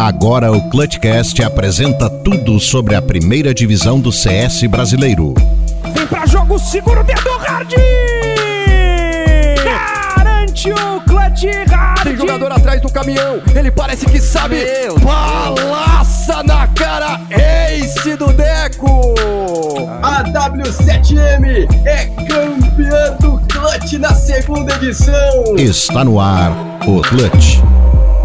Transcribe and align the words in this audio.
Agora 0.00 0.50
o 0.50 0.62
Clutchcast 0.70 1.42
apresenta 1.42 2.08
tudo 2.08 2.58
sobre 2.58 2.94
a 2.94 3.02
primeira 3.02 3.52
divisão 3.52 4.00
do 4.00 4.10
CS 4.10 4.62
brasileiro. 4.62 5.34
Vem 5.94 6.06
pra 6.06 6.24
jogo 6.24 6.58
seguro 6.58 7.04
dedo 7.04 7.28
hard! 7.40 7.74
Garante 10.16 10.72
o 10.72 11.00
clutch 11.02 11.44
hard! 11.68 12.02
Tem 12.02 12.16
jogador 12.16 12.50
atrás 12.50 12.80
do 12.80 12.90
caminhão, 12.90 13.42
ele 13.54 13.70
parece 13.70 14.06
que 14.06 14.18
sabe. 14.18 14.64
Meu 14.64 14.98
Balaça 15.00 16.42
na 16.44 16.66
cara, 16.68 17.20
Ace 17.30 18.16
do 18.16 18.32
Deco! 18.32 19.14
A 20.02 20.24
W7M 20.24 21.68
é 21.84 22.06
campeã 22.24 23.16
do 23.20 23.38
Clutch 23.48 23.92
na 23.98 24.14
segunda 24.14 24.74
edição. 24.76 25.58
Está 25.58 26.02
no 26.02 26.18
ar 26.18 26.52
o 26.86 27.02
Clutch. 27.02 27.60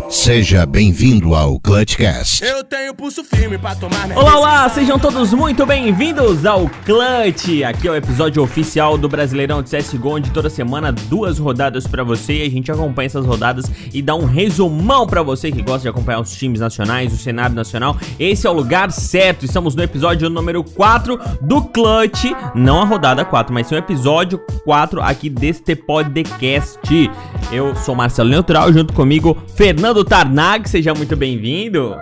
Seja 0.10 0.66
bem-vindo 0.66 1.34
ao 1.34 1.60
Clutchcast. 1.60 2.44
Eu 2.44 2.64
tenho 2.64 2.94
pulso 2.94 3.24
firme 3.24 3.58
pra 3.58 3.76
tomar 3.76 4.08
minha 4.08 4.20
Olá, 4.20 4.38
olá, 4.38 4.70
sejam 4.70 5.00
todos 5.00 5.34
muito 5.34 5.66
bem-vindos 5.66 6.46
ao 6.46 6.70
Clutch. 6.86 7.64
Aqui 7.64 7.88
é 7.88 7.92
o 7.92 7.96
episódio 7.96 8.44
oficial 8.44 8.98
do 8.98 9.10
Brasileirão 9.10 9.64
de 9.64 9.76
CSGO, 9.76 10.16
onde 10.16 10.30
toda 10.30 10.50
semana 10.50 10.92
duas 10.92 11.40
rodadas 11.40 11.88
pra 11.88 12.04
você 12.04 12.44
e 12.44 12.44
a 12.44 12.50
gente 12.50 12.72
acompanha 12.72 13.08
essas 13.08 13.26
rodadas 13.26 13.66
e 13.94 14.02
dá 14.02 14.16
um 14.16 14.26
resumão 14.26 15.08
pra 15.08 15.24
você 15.24 15.52
que 15.52 15.62
gosta 15.62 15.82
de 15.82 15.90
acompanhar 15.90 16.22
os 16.22 16.36
times 16.36 16.60
nacionais, 16.60 17.12
o 17.12 17.18
cenário 17.18 17.56
nacional. 17.56 17.98
Esse 18.20 18.46
é 18.46 18.50
o 18.50 18.54
lugar 18.54 18.92
certo. 18.92 19.44
Estamos 19.44 19.76
no 19.76 19.82
episódio 19.82 20.30
número 20.30 20.64
4 20.64 21.20
do 21.42 21.64
Clutch, 21.64 22.26
não 22.54 22.82
a 22.82 22.86
rodada 22.86 23.26
4, 23.26 23.54
mas 23.54 23.68
sim 23.68 23.76
o 23.76 23.78
episódio 23.78 24.40
4 24.64 25.02
aqui 25.02 25.30
deste 25.30 25.76
podcast. 25.76 26.80
Eu 27.52 27.76
sou 27.76 27.96
Marcelo 27.96 28.30
Neutral, 28.30 28.74
junto 28.74 28.94
comigo 28.94 29.38
Fernando 29.56 30.04
Tarnag, 30.04 30.68
seja 30.70 30.94
muito 30.94 31.16
bem-vindo. 31.16 31.96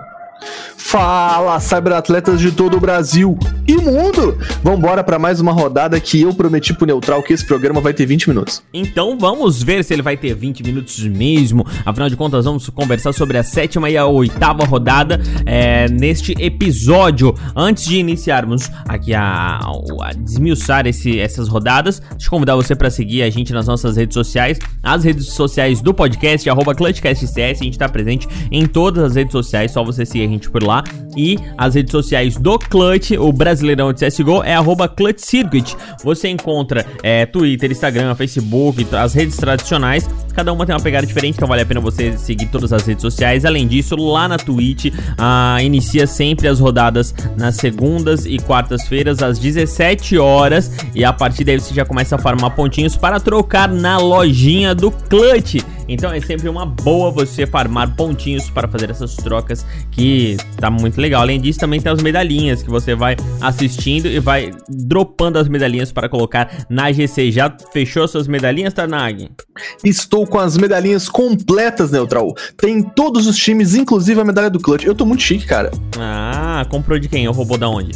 Fala, 0.86 1.60
cyberatletas 1.60 2.40
de 2.40 2.52
todo 2.52 2.78
o 2.78 2.80
Brasil 2.80 3.40
e 3.68 3.76
mundo! 3.78 4.38
Vambora 4.62 5.04
para 5.04 5.18
mais 5.18 5.40
uma 5.40 5.52
rodada 5.52 6.00
que 6.00 6.22
eu 6.22 6.34
prometi 6.34 6.74
pro 6.74 6.86
Neutral 6.86 7.24
que 7.24 7.34
esse 7.34 7.48
programa 7.48 7.82
vai 7.82 7.94
ter 7.94 8.06
20 8.06 8.28
minutos. 8.28 8.62
Então 8.72 9.18
vamos 9.18 9.64
ver 9.64 9.84
se 9.84 9.94
ele 9.94 10.02
vai 10.04 10.18
ter 10.18 10.36
20 10.36 10.62
minutos 10.62 11.00
mesmo. 11.00 11.66
Afinal 11.84 12.10
de 12.10 12.16
contas, 12.16 12.46
vamos 12.46 12.70
conversar 12.70 13.12
sobre 13.14 13.38
a 13.38 13.44
sétima 13.44 13.90
e 13.90 13.98
a 13.98 14.06
oitava 14.06 14.66
rodada 14.66 15.20
é, 15.46 15.88
neste 15.90 16.34
episódio. 16.38 17.34
Antes 17.56 17.86
de 17.86 17.98
iniciarmos 17.98 18.70
aqui 18.88 19.16
a, 19.16 19.60
a 20.02 20.14
desmiuçar 20.14 20.86
esse, 20.86 21.18
essas 21.18 21.48
rodadas, 21.48 22.02
deixa 22.12 22.28
eu 22.28 22.30
convidar 22.30 22.56
você 22.56 22.76
para 22.76 22.90
seguir 22.92 23.24
a 23.24 23.30
gente 23.30 23.52
nas 23.54 23.66
nossas 23.66 23.96
redes 23.96 24.14
sociais, 24.14 24.60
as 24.84 25.04
redes 25.04 25.28
sociais 25.34 25.82
do 25.82 25.94
podcast, 25.94 26.48
arroba 26.50 26.76
ClutchCastCS. 26.76 27.62
A 27.62 27.64
gente 27.64 27.80
tá 27.80 27.90
presente 27.90 28.28
em 28.52 28.68
todas 28.68 29.04
as 29.04 29.16
redes 29.16 29.32
sociais, 29.32 29.72
só 29.72 29.84
você 29.84 30.06
seguir 30.06 30.26
a 30.26 30.30
gente 30.30 30.50
por 30.50 30.62
lá. 30.62 30.73
E 31.16 31.38
as 31.58 31.76
redes 31.76 31.92
sociais 31.92 32.38
do 32.38 32.58
Clutch, 32.58 33.12
o 33.12 33.32
Brasileirão 33.32 33.94
de 33.94 34.06
CSGO, 34.06 34.44
é 34.44 34.56
arroba 34.56 34.88
Clutch 34.88 35.20
Circuit. 35.20 35.76
Você 36.04 36.30
encontra 36.30 36.86
é, 37.04 37.26
Twitter, 37.26 37.72
Instagram, 37.72 38.16
Facebook, 38.16 38.88
as 38.96 39.14
redes 39.14 39.38
tradicionais. 39.38 40.10
Cada 40.34 40.52
uma 40.52 40.66
tem 40.66 40.74
uma 40.74 40.82
pegada 40.82 41.06
diferente, 41.06 41.36
então 41.36 41.48
vale 41.48 41.62
a 41.62 41.66
pena 41.66 41.80
você 41.80 42.18
seguir 42.18 42.48
todas 42.48 42.74
as 42.74 42.86
redes 42.86 43.02
sociais. 43.02 43.46
Além 43.46 43.68
disso, 43.68 43.96
lá 43.96 44.28
na 44.28 44.38
Twitch, 44.38 44.92
ah, 45.18 45.58
inicia 45.62 46.08
sempre 46.08 46.48
as 46.48 46.60
rodadas 46.60 47.14
nas 47.38 47.56
segundas 47.56 48.26
e 48.26 48.40
quartas-feiras, 48.40 49.22
às 49.22 49.38
17 49.38 50.18
horas. 50.18 50.72
E 50.96 51.06
a 51.06 51.14
partir 51.14 51.44
daí 51.44 51.60
você 51.60 51.74
já 51.74 51.86
começa 51.86 52.16
a 52.16 52.18
farmar 52.18 52.56
pontinhos 52.56 52.98
para 52.98 53.20
trocar 53.20 53.70
na 53.70 53.98
lojinha 53.98 54.74
do 54.74 54.90
Clutch. 54.90 55.58
Então 55.88 56.12
é 56.12 56.20
sempre 56.20 56.50
uma 56.50 56.66
boa 56.66 57.12
você 57.12 57.46
farmar 57.46 57.96
pontinhos 57.96 58.50
para 58.50 58.68
fazer 58.68 58.90
essas 58.90 59.16
trocas 59.16 59.66
que 59.92 60.38
tá 60.58 60.70
muito 60.70 61.00
legal. 61.00 61.22
Além 61.22 61.40
disso, 61.40 61.60
também 61.60 61.82
tem 61.82 61.92
as 61.92 62.02
medalhinhas 62.02 62.64
que 62.64 62.70
você 62.70 62.96
vai 62.96 63.16
assistindo 63.42 64.08
e 64.08 64.20
vai 64.20 64.52
dropando 64.70 65.38
as 65.38 65.48
medalhinhas 65.48 65.92
para 65.92 66.10
colocar 66.10 66.66
na 66.70 66.92
GC. 66.92 67.32
Já 67.32 67.56
fechou 67.72 68.08
suas 68.08 68.28
medalhinhas, 68.28 68.74
Tarnag? 68.74 69.30
Estou 69.84 70.26
com 70.26 70.40
as 70.40 70.58
medalhinhas 70.58 71.10
completas, 71.10 71.92
Neutral. 71.92 72.34
Tem 72.58 72.82
todos 72.82 73.28
os 73.28 73.38
times, 73.38 73.76
inclusive 73.76 74.20
a 74.20 74.26
medalha 74.26 74.50
do 74.50 74.60
Clutch. 74.60 74.86
Eu 74.86 74.96
tô 74.96 75.06
muito 75.06 75.24
chique, 75.24 75.46
cara. 75.46 75.72
Ah, 76.00 76.66
comprou 76.70 76.98
de 77.00 77.08
quem? 77.08 77.28
O 77.28 77.32
robô 77.32 77.58
da 77.58 77.70
onde? 77.70 77.92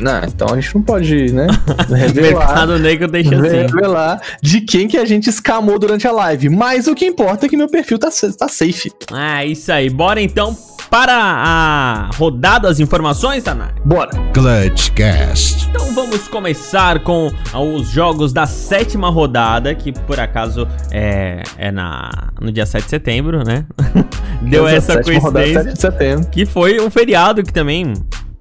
Não, 0.00 0.20
então 0.24 0.48
a 0.52 0.60
gente 0.60 0.74
não 0.74 0.82
pode, 0.82 1.32
né? 1.32 1.46
Revelar, 1.90 2.46
Mercado 2.46 2.78
Negro 2.78 3.08
deixa 3.08 3.34
assim. 3.34 3.56
revelar 3.56 4.20
de 4.40 4.60
quem 4.60 4.86
que 4.86 4.96
a 4.96 5.04
gente 5.04 5.28
escamou 5.28 5.78
durante 5.78 6.06
a 6.06 6.12
live. 6.12 6.48
Mas 6.48 6.86
o 6.86 6.94
que 6.94 7.06
importa 7.06 7.46
é 7.46 7.48
que 7.48 7.56
meu 7.56 7.68
perfil 7.68 7.98
tá, 7.98 8.08
tá 8.38 8.48
safe. 8.48 8.92
Ah, 9.12 9.44
isso 9.44 9.72
aí. 9.72 9.90
Bora 9.90 10.20
então 10.20 10.56
para 10.90 11.14
a 11.14 12.10
rodada 12.16 12.68
das 12.68 12.80
informações, 12.80 13.44
Tanaka? 13.44 13.74
Bora. 13.84 14.10
Clutchcast. 14.32 15.68
Então 15.68 15.92
vamos 15.92 16.26
começar 16.28 17.00
com 17.00 17.30
os 17.54 17.90
jogos 17.90 18.32
da 18.32 18.46
sétima 18.46 19.10
rodada, 19.10 19.74
que 19.74 19.92
por 19.92 20.18
acaso 20.18 20.66
é, 20.90 21.42
é 21.58 21.70
na, 21.70 22.30
no 22.40 22.50
dia 22.50 22.64
7 22.64 22.84
de 22.84 22.90
setembro, 22.90 23.44
né? 23.44 23.66
Deu 24.42 24.66
Essa 24.66 24.92
essa 24.92 24.92
sétima 24.94 25.20
rodada, 25.20 25.44
coincidência. 25.44 25.62
7 25.62 25.74
de 25.74 25.80
setembro. 25.80 26.30
Que 26.30 26.46
foi 26.46 26.80
um 26.80 26.90
feriado 26.90 27.42
que 27.42 27.52
também 27.52 27.92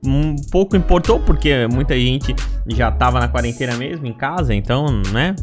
um 0.05 0.35
pouco 0.51 0.75
importou, 0.75 1.19
porque 1.19 1.67
muita 1.67 1.97
gente 1.97 2.35
já 2.67 2.91
tava 2.91 3.19
na 3.19 3.27
quarentena 3.27 3.75
mesmo, 3.75 4.05
em 4.05 4.13
casa, 4.13 4.53
então, 4.53 4.85
né? 5.11 5.35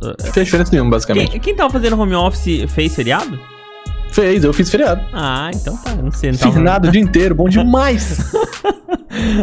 Não 0.00 0.32
fez 0.32 0.46
diferença 0.46 0.72
nenhuma, 0.72 0.90
basicamente. 0.90 1.32
Quem, 1.32 1.40
quem 1.40 1.54
tava 1.54 1.70
fazendo 1.70 2.00
home 2.00 2.14
office 2.14 2.70
fez 2.70 2.94
feriado? 2.94 3.38
Fez, 4.10 4.44
eu 4.44 4.52
fiz 4.52 4.70
feriado. 4.70 5.02
Ah, 5.12 5.50
então 5.54 5.76
tá, 5.76 5.94
não 5.94 6.10
sei. 6.10 6.32
Não 6.32 6.38
tava... 6.38 6.52
Fernado 6.52 6.88
o 6.88 6.90
dia 6.90 7.00
inteiro, 7.00 7.34
bom 7.34 7.48
demais. 7.48 8.32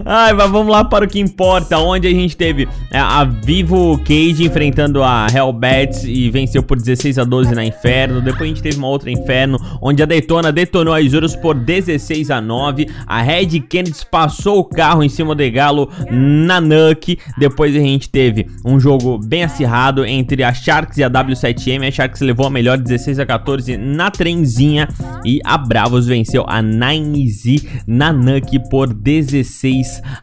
Ai, 0.03 0.33
mas 0.33 0.49
vamos 0.49 0.71
lá 0.71 0.83
para 0.83 1.05
o 1.05 1.07
que 1.07 1.19
importa, 1.19 1.77
onde 1.77 2.07
a 2.07 2.11
gente 2.11 2.35
teve 2.35 2.67
é, 2.91 2.97
a 2.97 3.23
Vivo 3.23 3.99
Cage 3.99 4.43
enfrentando 4.43 5.03
a 5.03 5.27
Hellbats 5.31 6.03
e 6.03 6.29
venceu 6.31 6.63
por 6.63 6.77
16 6.77 7.19
a 7.19 7.23
12 7.23 7.53
na 7.53 7.63
Inferno. 7.63 8.19
Depois 8.19 8.41
a 8.41 8.47
gente 8.47 8.63
teve 8.63 8.77
uma 8.77 8.87
outra 8.87 9.11
Inferno, 9.11 9.59
onde 9.81 10.01
a 10.01 10.05
Detona 10.05 10.51
detonou 10.51 10.93
a 10.93 11.01
Isurus 11.01 11.35
por 11.35 11.53
16 11.53 12.31
a 12.31 12.41
9. 12.41 12.87
A 13.05 13.21
Red 13.21 13.59
Kennedy 13.61 13.99
passou 14.09 14.59
o 14.59 14.63
carro 14.63 15.03
em 15.03 15.09
cima 15.09 15.35
do 15.35 15.51
Galo 15.51 15.89
na 16.11 16.59
Nuke. 16.59 17.19
Depois 17.37 17.75
a 17.75 17.79
gente 17.79 18.09
teve 18.09 18.47
um 18.65 18.79
jogo 18.79 19.19
bem 19.19 19.43
acirrado 19.43 20.03
entre 20.03 20.43
a 20.43 20.51
Sharks 20.51 20.97
e 20.97 21.03
a 21.03 21.09
W7M. 21.09 21.87
A 21.87 21.91
Sharks 21.91 22.21
levou 22.21 22.47
a 22.47 22.49
melhor 22.49 22.77
16 22.77 23.19
a 23.19 23.25
14 23.25 23.77
na 23.77 24.09
trenzinha 24.09 24.87
e 25.23 25.39
a 25.43 25.57
Bravos 25.57 26.07
venceu 26.07 26.43
a 26.47 26.61
9Z 26.63 27.83
na 27.85 28.11
Nuke 28.11 28.59
por 28.69 28.91
16 28.91 29.58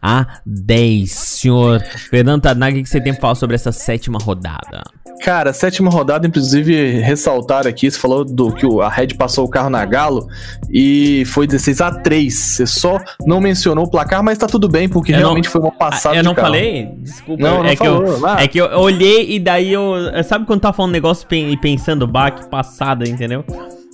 a 0.02 0.26
10. 0.44 1.10
Senhor 1.10 1.80
Fernando 2.10 2.42
Tarnag, 2.42 2.80
o 2.80 2.82
que 2.82 2.88
você 2.88 3.00
tem 3.00 3.12
pra 3.12 3.20
falar 3.20 3.34
sobre 3.34 3.54
essa 3.56 3.72
sétima 3.72 4.18
rodada? 4.20 4.82
Cara, 5.22 5.52
sétima 5.52 5.90
rodada, 5.90 6.26
inclusive, 6.26 7.00
ressaltar 7.00 7.66
aqui, 7.66 7.90
você 7.90 7.98
falou 7.98 8.22
do 8.24 8.52
que 8.52 8.66
a 8.82 8.88
Red 8.88 9.08
passou 9.18 9.46
o 9.46 9.48
carro 9.48 9.70
na 9.70 9.82
Galo 9.84 10.28
e 10.70 11.24
foi 11.26 11.46
16 11.46 11.80
a 11.80 11.90
3 11.90 12.34
Você 12.34 12.66
só 12.66 12.98
não 13.26 13.40
mencionou 13.40 13.86
o 13.86 13.90
placar, 13.90 14.22
mas 14.22 14.36
tá 14.36 14.46
tudo 14.46 14.68
bem, 14.68 14.88
porque 14.88 15.12
Eu 15.12 15.18
realmente 15.18 15.46
não- 15.46 15.52
foi 15.52 15.60
uma 15.62 15.72
passada 15.72 16.16
eu 16.16 16.22
não 16.22 16.34
carro. 16.34 16.48
falei? 16.48 16.88
Desculpa. 16.98 17.42
Não, 17.42 17.62
não 17.62 17.66
é, 17.66 17.74
que 17.74 17.86
eu, 17.86 18.06
falou, 18.18 18.36
é 18.38 18.46
que 18.48 18.58
eu 18.58 18.66
olhei 18.78 19.30
e 19.34 19.38
daí 19.40 19.72
eu. 19.72 19.94
Sabe 20.24 20.44
quando 20.44 20.60
tá 20.60 20.72
falando 20.72 20.90
um 20.90 20.92
negócio 20.92 21.26
e 21.32 21.56
pensando, 21.56 22.06
bah, 22.06 22.30
que 22.30 22.48
passada, 22.48 23.08
entendeu? 23.08 23.42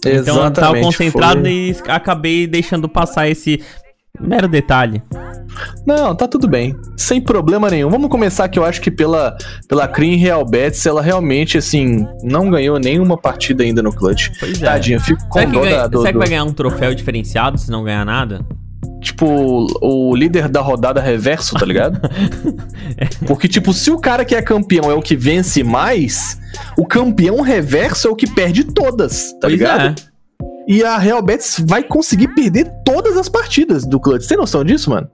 Então 0.05 0.13
eu 0.13 0.25
tava 0.25 0.77
Exatamente, 0.79 0.85
concentrado 0.85 1.41
foi. 1.43 1.51
e 1.53 1.77
acabei 1.87 2.47
deixando 2.49 2.89
passar 2.89 3.29
esse 3.29 3.63
mero 4.23 4.49
detalhe. 4.49 5.03
Não, 5.87 6.15
tá 6.15 6.27
tudo 6.27 6.49
bem. 6.49 6.75
Sem 6.97 7.21
problema 7.21 7.69
nenhum. 7.69 7.91
Vamos 7.91 8.09
começar 8.09 8.49
que 8.49 8.59
eu 8.59 8.65
acho 8.65 8.81
que 8.81 8.91
pela, 8.91 9.37
pela 9.69 9.87
Cream 9.87 10.17
Real 10.19 10.45
Betis, 10.47 10.85
ela 10.87 11.03
realmente, 11.03 11.59
assim, 11.59 12.07
não 12.23 12.51
ganhou 12.51 12.79
nenhuma 12.79 13.19
partida 13.19 13.63
ainda 13.63 13.83
no 13.83 13.93
clutch. 13.93 14.31
Pois 14.41 14.63
é. 14.63 14.65
Tadinha, 14.67 14.99
fico 15.01 15.21
com 15.29 15.39
Será 15.41 15.51
dó 15.51 15.61
ganha- 15.61 15.77
da, 15.77 15.87
do, 15.89 15.99
será 16.01 16.13
que 16.13 16.19
vai 16.19 16.29
ganhar 16.29 16.45
um 16.45 16.53
troféu 16.53 16.95
diferenciado 16.95 17.59
se 17.59 17.71
não 17.71 17.85
ganhar 17.85 18.05
nada? 18.07 18.41
Tipo, 19.01 19.67
o 19.83 20.15
líder 20.17 20.49
da 20.49 20.61
rodada 20.61 21.01
reverso, 21.01 21.55
tá 21.57 21.67
ligado? 21.67 22.01
Porque, 23.27 23.49
tipo, 23.49 23.73
se 23.75 23.91
o 23.91 23.99
cara 23.99 24.25
que 24.25 24.35
é 24.35 24.41
campeão 24.41 24.91
é 24.91 24.95
o 24.95 25.03
que 25.03 25.17
vence 25.17 25.63
mais, 25.65 26.39
o 26.79 26.87
campeão 26.87 27.41
reverso 27.41 28.09
é 28.09 28.11
o 28.11 28.17
que 28.17 28.27
perde 28.29 28.65
todas, 28.65 29.33
tá 29.33 29.39
Pois 29.43 29.53
ligado? 29.55 29.89
é. 30.01 30.12
E 30.67 30.85
a 30.85 30.99
Real 30.99 31.23
Betis 31.23 31.63
vai 31.67 31.83
conseguir 31.83 32.29
perder 32.29 32.71
todas 32.85 33.17
as 33.17 33.29
partidas 33.29 33.85
do 33.85 33.99
Clutch. 33.99 34.23
Você 34.23 34.29
tem 34.29 34.39
noção 34.39 34.65
disso, 34.65 34.91
mano? 34.91 35.09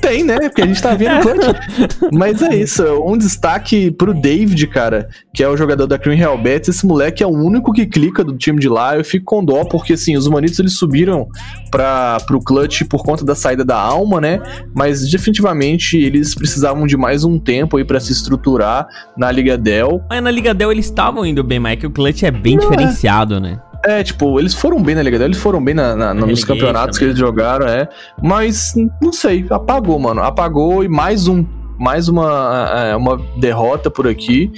Tem, 0.00 0.22
né? 0.22 0.38
Porque 0.38 0.62
a 0.62 0.66
gente 0.66 0.80
tá 0.80 0.94
vendo 0.94 1.18
o 1.18 1.22
Clutch. 1.22 2.12
Mas 2.12 2.42
é 2.42 2.54
isso. 2.54 2.84
Um 3.04 3.16
destaque 3.18 3.90
pro 3.90 4.14
David, 4.14 4.66
cara, 4.68 5.08
que 5.34 5.42
é 5.42 5.48
o 5.48 5.56
jogador 5.56 5.86
da 5.86 5.98
Cream 5.98 6.16
Real 6.16 6.38
Betis. 6.38 6.76
Esse 6.76 6.86
moleque 6.86 7.22
é 7.22 7.26
o 7.26 7.30
único 7.30 7.72
que 7.72 7.86
clica 7.86 8.22
do 8.22 8.36
time 8.36 8.60
de 8.60 8.68
lá. 8.68 8.96
Eu 8.96 9.04
fico 9.04 9.24
com 9.24 9.44
dó, 9.44 9.64
porque 9.64 9.94
assim, 9.94 10.16
os 10.16 10.28
manitos 10.28 10.58
eles 10.58 10.78
subiram 10.78 11.26
pra, 11.70 12.18
pro 12.26 12.40
Clutch 12.40 12.82
por 12.84 13.02
conta 13.02 13.24
da 13.24 13.34
saída 13.34 13.64
da 13.64 13.78
alma, 13.78 14.20
né? 14.20 14.40
Mas 14.74 15.10
definitivamente 15.10 15.96
eles 15.96 16.34
precisavam 16.34 16.86
de 16.86 16.96
mais 16.96 17.24
um 17.24 17.38
tempo 17.38 17.76
aí 17.76 17.84
pra 17.84 18.00
se 18.00 18.12
estruturar 18.12 18.86
na 19.16 19.30
Liga 19.30 19.58
Dell. 19.58 20.00
Mas 20.08 20.22
na 20.22 20.30
Liga 20.30 20.54
Dell 20.54 20.70
eles 20.70 20.86
estavam 20.86 21.26
indo 21.26 21.42
bem, 21.42 21.58
mas 21.58 21.72
é 21.72 21.76
que 21.76 21.86
o 21.86 21.90
clutch 21.90 22.22
é 22.22 22.30
bem 22.30 22.56
Não, 22.56 22.64
é. 22.64 22.70
diferenciado, 22.70 23.40
né? 23.40 23.60
É, 23.84 24.02
tipo, 24.02 24.38
eles 24.40 24.54
foram 24.54 24.82
bem 24.82 24.94
na 24.94 25.02
Liga, 25.02 25.22
eles 25.24 25.38
foram 25.38 25.62
bem 25.62 25.74
na, 25.74 25.94
na- 25.94 26.12
nos 26.14 26.22
Relegation 26.24 26.46
campeonatos 26.48 26.98
que 26.98 27.04
também. 27.04 27.10
eles 27.10 27.18
jogaram, 27.20 27.66
é. 27.66 27.88
Mas, 28.22 28.74
não 29.00 29.12
sei, 29.12 29.46
apagou, 29.50 29.98
mano. 29.98 30.22
Apagou 30.22 30.82
e 30.84 30.88
mais 30.88 31.28
um. 31.28 31.44
Mais 31.78 32.08
uma, 32.08 32.68
é, 32.76 32.96
uma 32.96 33.20
derrota 33.38 33.88
por 33.88 34.08
aqui. 34.08 34.50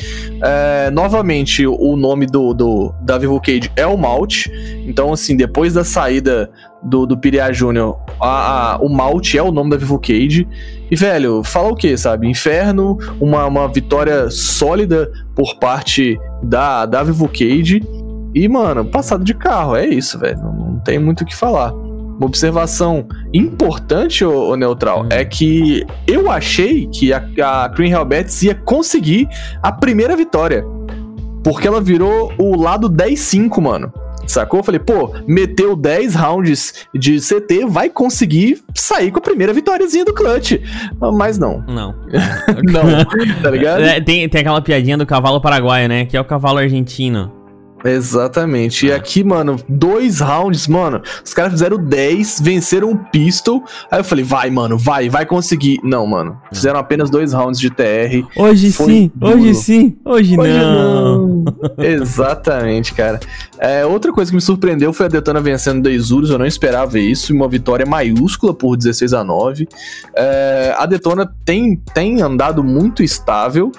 É, 0.42 0.90
novamente, 0.90 1.66
o 1.66 1.94
nome 1.94 2.24
do, 2.24 2.54
do 2.54 2.94
da 3.02 3.18
Vivo 3.18 3.38
Cage 3.38 3.70
é 3.76 3.86
o 3.86 3.94
Malt. 3.98 4.46
Então, 4.86 5.12
assim, 5.12 5.36
depois 5.36 5.74
da 5.74 5.84
saída 5.84 6.50
do, 6.82 7.04
do 7.04 7.18
Piriá 7.18 7.52
Júnior, 7.52 7.98
o 8.80 8.88
Malt 8.88 9.34
é 9.34 9.42
o 9.42 9.52
nome 9.52 9.68
da 9.68 9.76
Vivo 9.76 9.98
Cage. 9.98 10.48
E, 10.90 10.96
velho, 10.96 11.42
fala 11.44 11.68
o 11.68 11.76
quê, 11.76 11.94
sabe? 11.94 12.26
Inferno, 12.26 12.96
uma, 13.20 13.44
uma 13.44 13.68
vitória 13.68 14.30
sólida 14.30 15.10
por 15.36 15.56
parte 15.58 16.18
da, 16.42 16.86
da 16.86 17.02
Vivo 17.02 17.28
Cage. 17.28 17.82
E, 18.34 18.48
mano, 18.48 18.84
passado 18.84 19.24
de 19.24 19.34
carro, 19.34 19.76
é 19.76 19.86
isso, 19.86 20.18
velho. 20.18 20.38
Não, 20.38 20.80
tem 20.84 20.98
muito 20.98 21.22
o 21.22 21.26
que 21.26 21.34
falar. 21.34 21.72
Uma 21.72 22.26
observação 22.26 23.06
importante, 23.32 24.24
ô, 24.24 24.50
ô 24.50 24.56
Neutral, 24.56 25.04
Hum. 25.04 25.08
é 25.10 25.24
que 25.24 25.84
eu 26.06 26.30
achei 26.30 26.86
que 26.86 27.12
a, 27.12 27.24
a 27.42 27.68
Green 27.68 27.90
Hellbats 27.90 28.42
ia 28.42 28.54
conseguir 28.54 29.28
a 29.62 29.72
primeira 29.72 30.14
vitória. 30.16 30.64
Porque 31.42 31.66
ela 31.66 31.80
virou 31.80 32.32
o 32.38 32.60
lado 32.60 32.88
10-5, 32.90 33.60
mano. 33.62 33.90
Sacou? 34.26 34.60
Eu 34.60 34.64
falei, 34.64 34.78
pô, 34.78 35.12
meteu 35.26 35.74
10 35.74 36.14
rounds 36.14 36.86
de 36.94 37.18
CT, 37.18 37.64
vai 37.66 37.88
conseguir 37.88 38.62
sair 38.74 39.10
com 39.10 39.18
a 39.18 39.22
primeira 39.22 39.52
vitóriazinha 39.52 40.04
do 40.04 40.12
clutch. 40.14 40.52
Mas 41.14 41.36
não. 41.38 41.64
Não. 41.66 41.94
Não, 42.62 43.04
tá 43.42 43.50
ligado? 43.50 43.80
É, 43.82 44.00
tem, 44.00 44.28
tem 44.28 44.40
aquela 44.42 44.60
piadinha 44.60 44.96
do 44.98 45.06
cavalo 45.06 45.40
paraguaio, 45.40 45.88
né? 45.88 46.04
Que 46.04 46.16
é 46.16 46.20
o 46.20 46.24
cavalo 46.24 46.58
argentino. 46.58 47.32
Exatamente. 47.84 48.86
E 48.86 48.92
aqui, 48.92 49.24
mano, 49.24 49.56
dois 49.68 50.20
rounds, 50.20 50.66
mano. 50.66 51.02
Os 51.24 51.32
caras 51.32 51.52
fizeram 51.52 51.78
10, 51.78 52.40
venceram 52.40 52.90
o 52.90 52.96
pistol. 52.96 53.64
Aí 53.90 54.00
eu 54.00 54.04
falei, 54.04 54.24
vai, 54.24 54.50
mano, 54.50 54.76
vai, 54.76 55.08
vai 55.08 55.24
conseguir. 55.26 55.80
Não, 55.82 56.06
mano. 56.06 56.40
Fizeram 56.52 56.78
apenas 56.78 57.10
dois 57.10 57.32
rounds 57.32 57.58
de 57.60 57.70
TR. 57.70 58.26
Hoje 58.36 58.72
Foi 58.72 58.86
sim, 58.86 59.12
duro. 59.14 59.34
hoje 59.38 59.54
sim, 59.54 59.96
hoje, 60.04 60.38
Hoje 60.38 60.52
não. 60.58 61.44
Exatamente, 61.78 62.94
cara. 62.94 63.20
É, 63.58 63.84
outra 63.84 64.12
coisa 64.12 64.30
que 64.30 64.34
me 64.34 64.40
surpreendeu 64.40 64.92
foi 64.92 65.06
a 65.06 65.08
Detona 65.08 65.40
vencendo 65.40 65.82
da 65.82 65.90
Isurus. 65.90 66.30
Eu 66.30 66.38
não 66.38 66.46
esperava 66.46 66.98
isso. 66.98 67.32
e 67.32 67.36
Uma 67.36 67.48
vitória 67.48 67.86
maiúscula 67.86 68.54
por 68.54 68.76
16 68.76 69.12
a 69.12 69.24
9. 69.24 69.68
É, 70.14 70.74
a 70.78 70.86
Detona 70.86 71.30
tem, 71.44 71.76
tem 71.94 72.22
andado 72.22 72.62
muito 72.62 73.02
estável. 73.02 73.72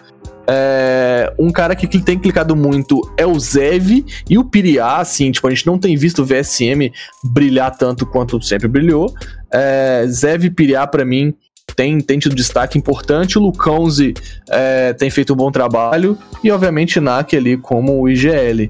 É, 0.53 1.33
um 1.39 1.50
cara 1.50 1.74
que 1.75 1.88
tem 1.88 2.19
clicado 2.19 2.56
muito 2.57 3.00
é 3.15 3.25
o 3.25 3.39
Zev 3.39 4.03
e 4.30 4.38
o 4.38 4.44
Piriá, 4.44 4.98
assim, 4.98 5.31
tipo, 5.31 5.48
a 5.48 5.50
gente 5.50 5.65
não 5.65 5.77
tem 5.77 5.95
visto 5.95 6.19
o 6.21 6.25
VSM 6.25 6.92
brilhar 7.24 7.71
tanto 7.77 8.06
quanto 8.06 8.42
sempre 8.42 8.68
brilhou. 8.68 9.13
É, 9.50 10.03
Zev 10.07 10.44
e 10.45 10.50
Piriá, 10.50 10.86
pra 10.86 11.06
mim, 11.06 11.33
tem, 11.74 12.01
tem 12.01 12.19
tido 12.19 12.36
destaque 12.36 12.77
importante. 12.77 13.38
O 13.39 13.42
Lucãozi 13.42 14.13
é, 14.50 14.92
tem 14.92 15.09
feito 15.09 15.31
um 15.31 15.38
bom 15.38 15.51
trabalho. 15.51 16.18
E, 16.44 16.51
obviamente, 16.51 17.00
Nak 17.00 17.33
ali 17.36 17.56
como 17.56 18.01
o 18.01 18.09
IGL. 18.09 18.69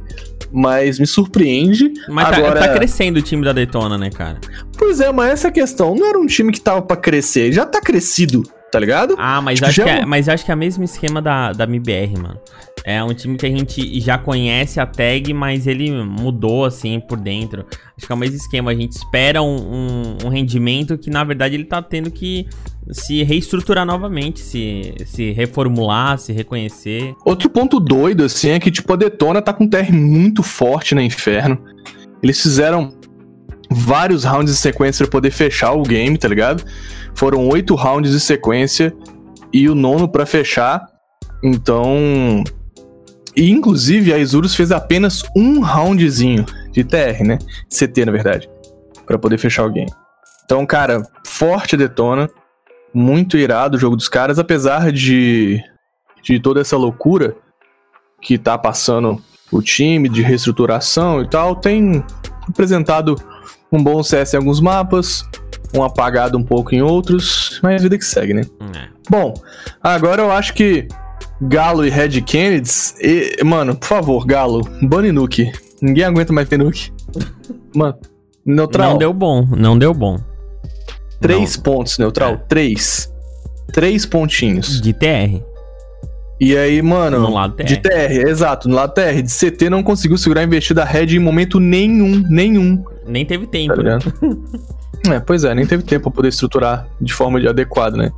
Mas 0.52 1.00
me 1.00 1.08
surpreende. 1.08 1.92
Mas 2.10 2.30
tá- 2.30 2.38
Agora- 2.38 2.60
tá, 2.60 2.74
crescendo 2.74 3.18
o 3.18 3.22
time 3.24 3.44
da 3.44 3.54
Daytona, 3.54 3.98
né, 3.98 4.10
cara? 4.12 4.40
Pois 4.78 5.00
é, 5.00 5.12
mas 5.12 5.32
essa 5.32 5.48
é 5.48 5.50
a 5.50 5.54
questão. 5.54 5.96
Não 5.96 6.06
era 6.08 6.20
um 6.20 6.26
time 6.28 6.52
que 6.52 6.60
tava 6.62 6.82
pra 6.82 6.96
crescer. 6.98 7.52
Já 7.54 7.66
tá 7.66 7.80
crescido, 7.82 8.44
tá 8.72 8.80
ligado? 8.80 9.16
Ah, 9.18 9.42
mas 9.42 9.56
Tipo, 9.60 9.70
acho, 9.70 9.84
que 9.84 9.90
é 9.90 10.00
é, 10.00 10.06
mas 10.06 10.30
acho 10.30 10.46
que 10.46 10.52
é 10.52 10.56
o 10.56 10.58
mesmo 10.58 10.84
esquema 10.84 11.22
da, 11.22 11.52
da 11.52 11.66
MBR, 11.66 12.14
mano. 12.22 12.40
É 12.84 13.04
um 13.04 13.14
time 13.14 13.38
que 13.38 13.46
a 13.46 13.50
gente 13.50 14.00
já 14.00 14.18
conhece 14.18 14.80
a 14.80 14.88
tag, 14.88 15.32
mas 15.36 15.68
ele 15.68 15.92
mudou, 16.04 16.66
assim, 16.66 17.00
por 17.00 17.20
dentro. 17.20 17.64
Acho 17.96 18.08
que 18.08 18.12
é 18.12 18.16
o 18.16 18.18
mesmo 18.18 18.38
esquema. 18.38 18.72
A 18.72 18.76
gente 18.76 18.94
espera 18.94 19.42
um, 19.44 19.56
um- 19.56 20.18
um 20.26 20.30
rendimento 20.30 20.98
que, 20.98 21.08
na 21.10 21.24
verdade, 21.24 21.54
ele 21.54 21.66
tá 21.66 21.80
tendo 21.82 22.10
que 22.10 22.48
se 22.92 23.22
reestruturar 23.22 23.86
novamente, 23.86 24.40
se, 24.40 24.96
se 25.06 25.32
reformular, 25.32 26.18
se 26.18 26.34
reconhecer. 26.34 27.14
Outro 27.24 27.50
ponto 27.52 27.80
doido, 27.80 28.24
assim, 28.24 28.50
é 28.50 28.60
que, 28.60 28.72
tipo, 28.72 28.92
a 28.92 28.96
Detona 28.96 29.44
tá 29.44 29.54
com 29.54 29.66
um 29.66 29.70
TR 29.70 29.92
muito 29.94 30.42
forte 30.42 30.96
na 30.96 31.04
Inferno. 31.04 31.60
Eles 32.24 32.42
fizeram 32.42 32.96
vários 33.72 34.24
rounds 34.24 34.54
de 34.54 34.60
sequência 34.60 35.06
pra 35.06 35.12
poder 35.12 35.32
fechar 35.32 35.72
o 35.72 35.84
game, 35.84 36.18
tá 36.18 36.28
ligado? 36.28 36.64
Foram 37.16 37.48
oito 37.50 37.74
rounds 37.76 38.12
de 38.12 38.20
sequência 38.20 38.94
e 39.54 39.70
o 39.70 39.76
nono 39.76 40.08
pra 40.08 40.26
fechar. 40.26 40.86
Então. 41.44 42.44
E, 43.36 43.50
inclusive, 43.50 44.14
a 44.14 44.18
Isurus 44.18 44.54
fez 44.54 44.72
apenas 44.72 45.24
um 45.36 45.64
roundzinho 45.64 46.46
de 46.72 46.84
TR, 46.84 47.24
né? 47.26 47.40
CT, 47.70 48.06
na 48.06 48.12
verdade. 48.12 48.50
Pra 49.06 49.18
poder 49.18 49.38
fechar 49.38 49.66
o 49.66 49.72
game. 49.72 49.92
Então, 50.44 50.66
cara, 50.66 51.02
forte 51.26 51.78
Detona. 51.78 52.30
Muito 52.94 53.38
irado 53.38 53.78
o 53.78 53.80
jogo 53.80 53.96
dos 53.96 54.10
caras, 54.10 54.38
apesar 54.38 54.92
de 54.92 55.64
de 56.22 56.40
toda 56.40 56.62
essa 56.62 56.78
loucura 56.78 57.36
que 58.22 58.38
tá 58.38 58.58
passando 58.58 59.22
o 59.52 59.62
time, 59.62 60.08
de 60.08 60.22
reestruturação 60.22 61.22
e 61.22 61.28
tal, 61.28 61.56
tem 61.56 62.04
apresentado 62.48 63.16
um 63.72 63.82
bom 63.84 64.02
CS 64.04 64.34
em 64.34 64.38
alguns 64.38 64.60
mapas, 64.60 65.24
um 65.74 65.82
apagado 65.84 66.38
um 66.38 66.44
pouco 66.44 66.76
em 66.76 66.82
outros, 66.82 67.60
mas 67.64 67.76
a 67.80 67.84
vida 67.84 67.98
que 67.98 68.06
segue, 68.06 68.34
né? 68.34 68.42
É. 68.76 68.88
Bom, 69.10 69.34
agora 69.82 70.22
eu 70.22 70.32
acho 70.32 70.54
que 70.54 70.88
Galo 71.42 71.86
e 71.86 71.90
Red 71.90 72.22
Kennedys, 72.22 72.96
e- 73.02 73.44
mano, 73.44 73.76
por 73.76 73.88
favor, 73.88 74.26
Galo, 74.26 74.62
bane 74.82 75.12
Nuke. 75.12 75.52
Ninguém 75.82 76.04
aguenta 76.04 76.32
mais 76.32 76.48
ter 76.48 76.58
Nuke. 76.58 76.92
Mano, 77.74 77.98
neutral. 78.46 78.92
Não 78.92 78.98
deu 79.00 79.14
bom, 79.14 79.48
não 79.58 79.80
deu 79.80 79.94
bom. 79.94 80.18
Três 81.20 81.56
pontos, 81.58 81.98
neutral. 81.98 82.34
É. 82.34 82.38
Três. 82.38 83.12
Três 83.72 84.06
pontinhos. 84.06 84.82
De 84.82 84.92
TR. 84.94 85.42
E 86.44 86.58
aí, 86.58 86.82
mano. 86.82 87.20
No 87.20 87.32
lado 87.34 87.54
TR. 87.56 87.64
De 87.66 87.78
TR, 87.78 88.28
exato, 88.28 88.68
no 88.68 88.76
lado 88.76 88.94
TR. 88.96 89.22
De 89.22 89.32
CT 89.32 89.70
não 89.70 89.84
conseguiu 89.84 90.18
segurar 90.18 90.42
a 90.42 90.44
investida 90.44 90.84
Red 90.84 91.16
em 91.16 91.20
momento 91.20 91.60
nenhum, 91.60 92.26
nenhum. 92.28 92.84
Nem 93.06 93.24
teve 93.24 93.46
Tá 93.46 93.52
tempo, 93.52 93.76
né? 93.84 94.00
ligado? 94.00 94.44
é, 95.14 95.20
pois 95.20 95.44
é, 95.44 95.54
nem 95.54 95.68
teve 95.68 95.84
tempo 95.84 96.06
pra 96.06 96.12
poder 96.12 96.30
estruturar 96.30 96.88
de 97.00 97.14
forma 97.14 97.40
de- 97.40 97.48
adequada, 97.48 97.96
né? 97.96 98.12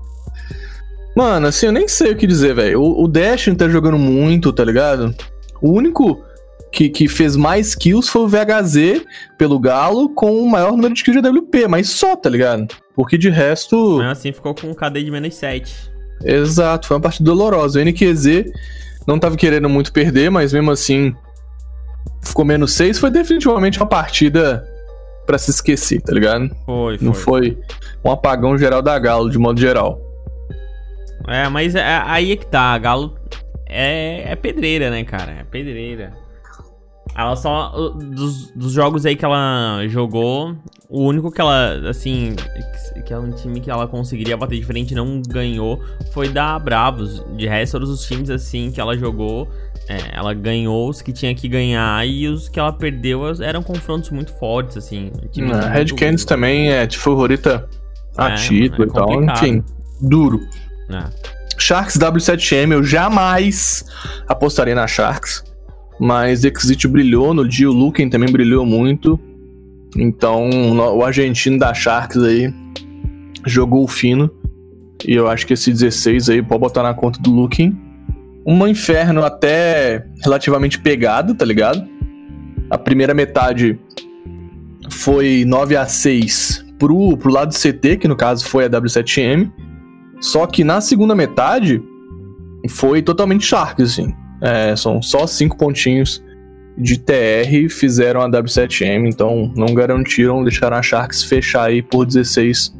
Mano, 1.17 1.47
assim, 1.47 1.65
eu 1.65 1.71
nem 1.73 1.85
sei 1.87 2.13
o 2.13 2.15
que 2.15 2.25
dizer, 2.25 2.55
velho. 2.55 2.81
O, 2.81 3.03
o 3.03 3.07
Dash 3.09 3.49
tá 3.57 3.67
jogando 3.67 3.97
muito, 3.99 4.53
tá 4.53 4.63
ligado? 4.63 5.13
O 5.61 5.71
único 5.71 6.23
que, 6.71 6.89
que 6.89 7.07
fez 7.09 7.35
mais 7.35 7.75
kills 7.75 8.09
foi 8.09 8.21
o 8.23 8.27
VHZ 8.27 9.03
pelo 9.37 9.59
Galo 9.59 10.09
com 10.09 10.39
o 10.41 10.49
maior 10.49 10.71
número 10.71 10.93
de 10.93 11.03
kills 11.03 11.21
de 11.21 11.27
AWP, 11.27 11.67
mas 11.67 11.89
só, 11.89 12.15
tá 12.15 12.29
ligado? 12.29 12.65
Porque 12.95 13.17
de 13.17 13.29
resto. 13.29 13.97
Mas 13.97 14.17
assim 14.17 14.31
ficou 14.31 14.55
com 14.55 14.67
um 14.67 14.73
KD 14.73 15.03
de 15.03 15.11
menos 15.11 15.35
7. 15.35 15.92
Exato, 16.23 16.87
foi 16.87 16.95
uma 16.97 17.01
partida 17.01 17.25
dolorosa. 17.25 17.79
O 17.79 17.83
NQZ 17.83 18.45
não 19.05 19.19
tava 19.19 19.35
querendo 19.35 19.67
muito 19.69 19.91
perder, 19.91 20.29
mas 20.31 20.53
mesmo 20.53 20.71
assim 20.71 21.13
ficou 22.21 22.45
menos 22.45 22.73
6. 22.73 22.99
Foi 22.99 23.09
definitivamente 23.11 23.79
uma 23.79 23.85
partida 23.87 24.65
pra 25.25 25.37
se 25.37 25.51
esquecer, 25.51 26.01
tá 26.01 26.13
ligado? 26.13 26.49
Foi, 26.65 26.97
foi. 26.97 27.05
Não 27.05 27.13
foi 27.13 27.57
um 28.03 28.11
apagão 28.11 28.57
geral 28.57 28.81
da 28.81 28.97
Galo, 28.99 29.29
de 29.29 29.37
modo 29.37 29.59
geral. 29.59 29.99
É, 31.27 31.47
mas 31.49 31.75
é- 31.75 32.01
aí 32.05 32.31
é 32.33 32.35
que 32.35 32.45
tá, 32.45 32.73
a 32.73 32.77
Galo 32.77 33.15
é, 33.67 34.31
é 34.31 34.35
pedreira, 34.35 34.89
né, 34.89 35.03
cara? 35.03 35.31
É 35.31 35.43
pedreira. 35.43 36.11
Ela 37.15 37.35
só. 37.35 37.71
o- 37.75 37.89
Dos, 37.91 38.51
dos 38.51 38.71
jogos 38.71 39.05
aí 39.05 39.15
que 39.15 39.23
ela 39.25 39.81
jogou, 39.87 40.55
o 40.89 41.01
único 41.03 41.31
que 41.31 41.39
ela, 41.41 41.89
assim. 41.89 42.35
que- 43.05 43.13
é 43.13 43.19
um 43.19 43.31
time 43.31 43.59
que 43.59 43.69
ela 43.69 43.87
conseguiria 43.87 44.35
bater 44.37 44.59
de 44.59 44.65
frente 44.65 44.91
e 44.91 44.95
não 44.95 45.21
ganhou 45.27 45.79
foi 46.11 46.29
da 46.29 46.57
Bravos. 46.57 47.23
De 47.35 47.47
resto, 47.47 47.73
todos 47.73 47.89
os 47.89 48.05
times, 48.05 48.29
assim, 48.29 48.71
que 48.71 48.79
ela 48.81 48.97
jogou, 48.97 49.47
é, 49.87 49.97
ela 50.17 50.33
ganhou 50.33 50.89
os 50.89 51.01
que 51.01 51.11
tinha 51.11 51.33
que 51.35 51.47
ganhar 51.47 52.07
e 52.07 52.27
os 52.27 52.47
que 52.49 52.59
ela 52.59 52.71
perdeu 52.73 53.21
eram 53.41 53.61
confrontos 53.61 54.09
muito 54.09 54.33
fortes, 54.39 54.77
assim. 54.77 55.11
Red 55.69 55.79
muito- 55.79 55.95
Canids 55.95 56.25
também 56.25 56.71
é 56.71 56.85
de 56.87 56.97
favorita 56.97 57.67
a 58.17 58.29
É, 58.31 58.35
título 58.35 58.83
é 58.83 58.87
e 58.87 58.91
tal. 58.91 59.35
Enfim, 59.35 59.63
duro. 60.01 60.39
É. 60.89 61.03
Sharks 61.57 61.97
W7M, 61.97 62.71
eu 62.73 62.83
jamais 62.83 63.85
apostaria 64.27 64.73
na 64.75 64.87
Sharks. 64.87 65.43
Mas 65.99 66.43
Exit 66.43 66.87
brilhou 66.87 67.33
no 67.33 67.47
dia, 67.47 67.69
o 67.69 67.73
Luken 67.73 68.09
também 68.09 68.31
brilhou 68.31 68.65
muito. 68.65 69.19
Então, 69.95 70.49
o 70.95 71.03
argentino 71.03 71.59
da 71.59 71.73
Sharks 71.73 72.21
aí 72.21 72.53
jogou 73.45 73.87
fino. 73.87 74.29
E 75.05 75.13
eu 75.13 75.27
acho 75.27 75.45
que 75.45 75.53
esse 75.53 75.71
16 75.71 76.29
aí 76.29 76.41
pode 76.41 76.61
botar 76.61 76.83
na 76.83 76.93
conta 76.93 77.19
do 77.21 77.31
Luken. 77.31 77.77
Um 78.45 78.67
inferno 78.67 79.23
até 79.23 80.05
relativamente 80.21 80.79
pegado, 80.79 81.35
tá 81.35 81.45
ligado? 81.45 81.87
A 82.69 82.77
primeira 82.77 83.13
metade 83.13 83.79
foi 84.89 85.45
9 85.45 85.75
a 85.75 85.85
6 85.85 86.65
pro, 86.79 87.17
pro 87.17 87.31
lado 87.31 87.49
do 87.49 87.55
CT, 87.55 87.97
que 87.97 88.07
no 88.07 88.15
caso 88.15 88.45
foi 88.45 88.65
a 88.65 88.69
W7M. 88.69 89.51
Só 90.19 90.45
que 90.47 90.63
na 90.63 90.81
segunda 90.81 91.13
metade 91.13 91.81
foi 92.69 93.01
totalmente 93.01 93.45
Sharks, 93.45 93.91
assim. 93.91 94.13
É, 94.43 94.75
são 94.75 95.01
só 95.01 95.25
cinco 95.25 95.57
pontinhos 95.57 96.21
de 96.77 96.99
TR 96.99 97.69
fizeram 97.69 98.21
a 98.21 98.29
W7M, 98.29 99.07
então 99.07 99.51
não 99.55 99.73
garantiram, 99.73 100.43
deixaram 100.43 100.77
a 100.77 100.81
Sharks 100.81 101.23
fechar 101.23 101.69
aí 101.69 101.81
por 101.81 102.05
16 102.05 102.75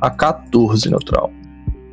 a 0.00 0.10
14 0.10 0.88
neutral. 0.88 1.32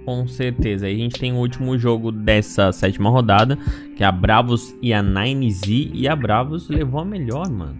Com 0.06 0.28
certeza. 0.28 0.86
Aí 0.86 0.96
a 0.96 0.98
gente 0.98 1.20
tem 1.20 1.34
o 1.34 1.38
último 1.38 1.78
jogo 1.78 2.12
dessa 2.12 2.72
sétima 2.72 3.10
rodada, 3.10 3.58
que 3.96 4.04
é 4.04 4.06
a 4.06 4.12
Bravos 4.12 4.74
e 4.82 4.94
a 4.94 5.04
9Z, 5.04 5.92
e 5.94 6.08
a 6.08 6.16
Bravos 6.16 6.70
levou 6.70 7.02
a 7.02 7.06
melhor, 7.06 7.50
mano. 7.50 7.78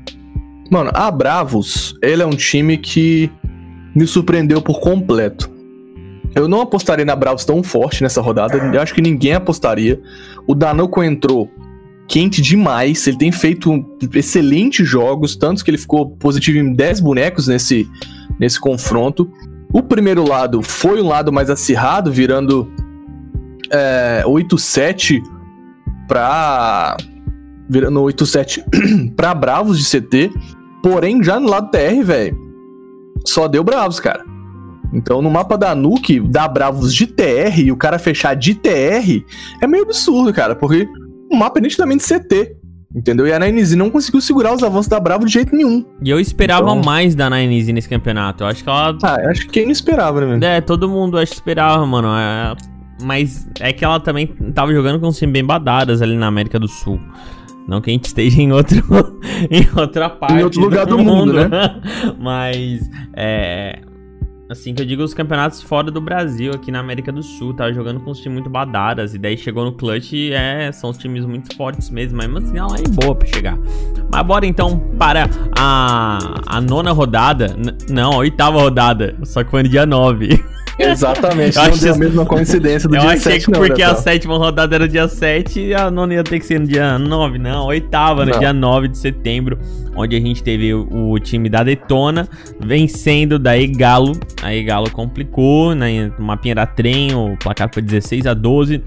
Mano, 0.70 0.92
a 0.94 1.10
Bravos, 1.10 1.98
ele 2.02 2.22
é 2.22 2.26
um 2.26 2.36
time 2.36 2.78
que 2.78 3.32
me 3.96 4.06
surpreendeu 4.06 4.62
por 4.62 4.82
completo. 4.82 5.50
Eu 6.38 6.48
não 6.48 6.62
apostaria 6.62 7.04
na 7.04 7.16
Bravos 7.16 7.44
tão 7.44 7.64
forte 7.64 8.04
nessa 8.04 8.22
rodada, 8.22 8.58
eu 8.58 8.82
acho 8.82 8.94
que 8.94 9.02
ninguém 9.02 9.34
apostaria. 9.34 10.00
O 10.46 10.54
Danuco 10.54 11.04
entrou 11.04 11.50
quente 12.08 12.42
demais, 12.44 13.06
ele 13.08 13.18
tem 13.18 13.32
feito 13.32 13.84
excelentes 14.14 14.88
jogos, 14.88 15.36
tanto 15.36 15.66
que 15.66 15.72
ele 15.72 15.80
ficou 15.80 16.12
positivo 16.12 16.60
em 16.60 16.74
10 16.74 17.00
bonecos 17.00 17.48
nesse, 17.48 17.90
nesse 18.40 18.60
confronto. 18.60 19.30
O 19.74 19.82
primeiro 19.82 20.28
lado 20.28 20.62
foi 20.62 21.02
um 21.02 21.08
lado 21.08 21.34
mais 21.34 21.50
acirrado, 21.50 22.12
virando 22.12 22.72
é, 23.72 24.24
8-7 24.26 25.20
pra. 26.08 26.96
Virando 27.68 28.00
8-7 28.02 28.64
pra 29.18 29.34
Bravos 29.34 29.78
de 29.78 30.00
CT. 30.00 30.32
Porém, 30.84 31.22
já 31.22 31.40
no 31.40 31.50
lado 31.50 31.72
TR, 31.72 32.02
velho, 32.04 32.38
só 33.26 33.48
deu 33.48 33.64
Bravos, 33.64 34.00
cara. 34.00 34.37
Então, 34.94 35.22
no 35.22 35.30
mapa 35.30 35.58
da 35.58 35.76
Nuke, 35.76 36.20
dá 36.20 36.48
Bravos 36.48 36.94
de 36.94 37.08
TR 37.08 37.60
e 37.60 37.72
o 37.72 37.78
cara 37.78 38.00
fechar 38.00 38.36
de 38.36 38.56
TR 38.56 39.24
é 39.62 39.68
meio 39.68 39.84
absurdo, 39.84 40.34
cara, 40.34 40.56
porque 40.56 40.88
o 41.32 41.36
mapa 41.36 41.60
é 41.60 41.62
nitidamente 41.62 42.04
CT. 42.04 42.58
Entendeu? 42.96 43.28
E 43.28 43.34
a 43.34 43.38
Nine 43.38 43.76
não 43.76 43.90
conseguiu 43.90 44.22
segurar 44.22 44.54
os 44.54 44.64
avanços 44.64 44.88
da 44.88 45.00
Bravo 45.00 45.26
de 45.26 45.32
jeito 45.32 45.56
nenhum. 45.56 45.86
E 46.02 46.10
eu 46.10 46.20
esperava 46.20 46.72
então... 46.72 46.82
mais 46.84 47.14
da 47.14 47.30
Nine 47.30 47.74
nesse 47.74 47.88
campeonato. 47.88 48.44
Eu 48.44 48.48
acho 48.48 48.64
que 48.64 48.70
ela. 48.70 48.98
Ah, 49.04 49.18
acho 49.30 49.42
que 49.42 49.50
quem 49.50 49.66
não 49.66 49.72
esperava, 49.72 50.26
né? 50.26 50.58
É, 50.58 50.62
todo 50.62 50.90
mundo 50.90 51.18
acho 51.18 51.32
que 51.32 51.38
esperava, 51.38 51.86
mano. 51.86 52.08
É... 52.08 52.56
Mas 53.04 53.48
é 53.60 53.72
que 53.72 53.86
ela 53.86 54.00
também 54.00 54.26
tava 54.56 54.74
jogando 54.74 55.00
com 55.00 55.12
time 55.12 55.32
bem 55.32 55.46
badadas 55.46 56.02
ali 56.02 56.16
na 56.16 56.28
América 56.28 56.58
do 56.58 56.68
Sul. 56.68 57.00
Não 57.68 57.82
que 57.82 57.90
a 57.90 57.94
gente 57.94 58.06
esteja 58.06 58.42
em 58.42 58.52
outro 58.52 58.78
em 59.52 59.68
outra 59.78 60.10
parte. 60.10 60.34
Em 60.34 60.44
outro 60.44 60.62
lugar 60.62 60.86
do, 60.86 60.98
do 60.98 61.04
mundo, 61.04 61.34
mundo, 61.34 61.50
né? 61.50 61.82
Mas 62.18 62.90
é, 63.14 63.82
Assim 64.50 64.74
que 64.74 64.82
eu 64.82 64.86
digo 64.86 65.04
os 65.04 65.14
campeonatos 65.14 65.62
fora 65.62 65.92
do 65.92 66.00
Brasil, 66.00 66.54
aqui 66.54 66.72
na 66.72 66.80
América 66.80 67.12
do 67.12 67.22
Sul, 67.22 67.54
tá 67.54 67.70
jogando 67.72 68.00
com 68.00 68.12
os 68.12 68.20
times 68.20 68.36
muito 68.36 68.50
badaras. 68.50 69.14
E 69.14 69.18
daí 69.18 69.38
chegou 69.38 69.66
no 69.66 69.74
clutch 69.74 70.14
e 70.14 70.32
é, 70.32 70.72
são 70.72 70.90
os 70.90 70.98
times 70.98 71.26
muito 71.26 71.54
fortes 71.56 71.90
mesmo. 71.90 72.18
Mas 72.18 72.46
assim, 72.46 72.58
ela 72.58 72.78
é 72.78 72.84
boa 72.90 73.14
pra 73.14 73.28
chegar. 73.28 73.58
Mas 74.12 74.26
bora 74.26 74.46
então 74.46 74.80
para 74.98 75.30
a, 75.58 76.18
a 76.46 76.62
nona 76.62 76.94
rodada. 76.94 77.56
Não, 77.90 78.14
a 78.14 78.18
oitava 78.18 78.60
rodada. 78.60 79.18
Só 79.24 79.44
que 79.44 79.52
foi 79.52 79.64
no 79.64 79.70
dia 79.70 79.86
9. 79.86 80.44
Exatamente, 80.80 81.58
eu 81.58 81.64
não 81.64 81.78
deu 81.78 81.94
a 81.94 81.98
mesma 81.98 82.26
coincidência 82.26 82.88
do 82.88 82.96
eu 82.96 83.02
dia 83.02 83.10
achei 83.10 83.40
7, 83.40 83.46
que 83.46 83.52
porque 83.52 83.82
a 83.82 83.96
sétima 83.96 84.38
rodada 84.38 84.76
era 84.76 84.88
dia 84.88 85.08
7 85.08 85.60
e 85.60 85.74
a 85.74 85.90
nona 85.90 86.14
ia 86.14 86.24
ter 86.24 86.40
que 86.40 86.46
ser 86.46 86.60
no 86.60 86.68
dia 86.68 87.00
9, 87.00 87.38
não, 87.40 87.66
oitava, 87.66 88.26
no 88.26 88.32
não. 88.32 88.40
dia 88.40 88.54
9 88.54 88.90
de 88.90 88.98
setembro, 88.98 89.58
onde 89.96 90.16
a 90.16 90.20
gente 90.20 90.44
teve 90.44 90.74
o, 90.74 91.12
o 91.12 91.20
time 91.20 91.50
da 91.50 91.64
Detona 91.64 92.28
vencendo 92.60 93.40
daí 93.40 93.68
Galo, 93.68 94.12
aí 94.44 94.64
Galo 94.64 94.90
complicou, 94.92 95.74
né, 95.74 96.12
mapinha 96.20 96.56
da 96.56 96.66
trem, 96.66 97.16
o 97.16 97.36
placar 97.38 97.70
foi 97.74 97.82
16 97.82 98.28
a 98.28 98.34
12, 98.34 98.82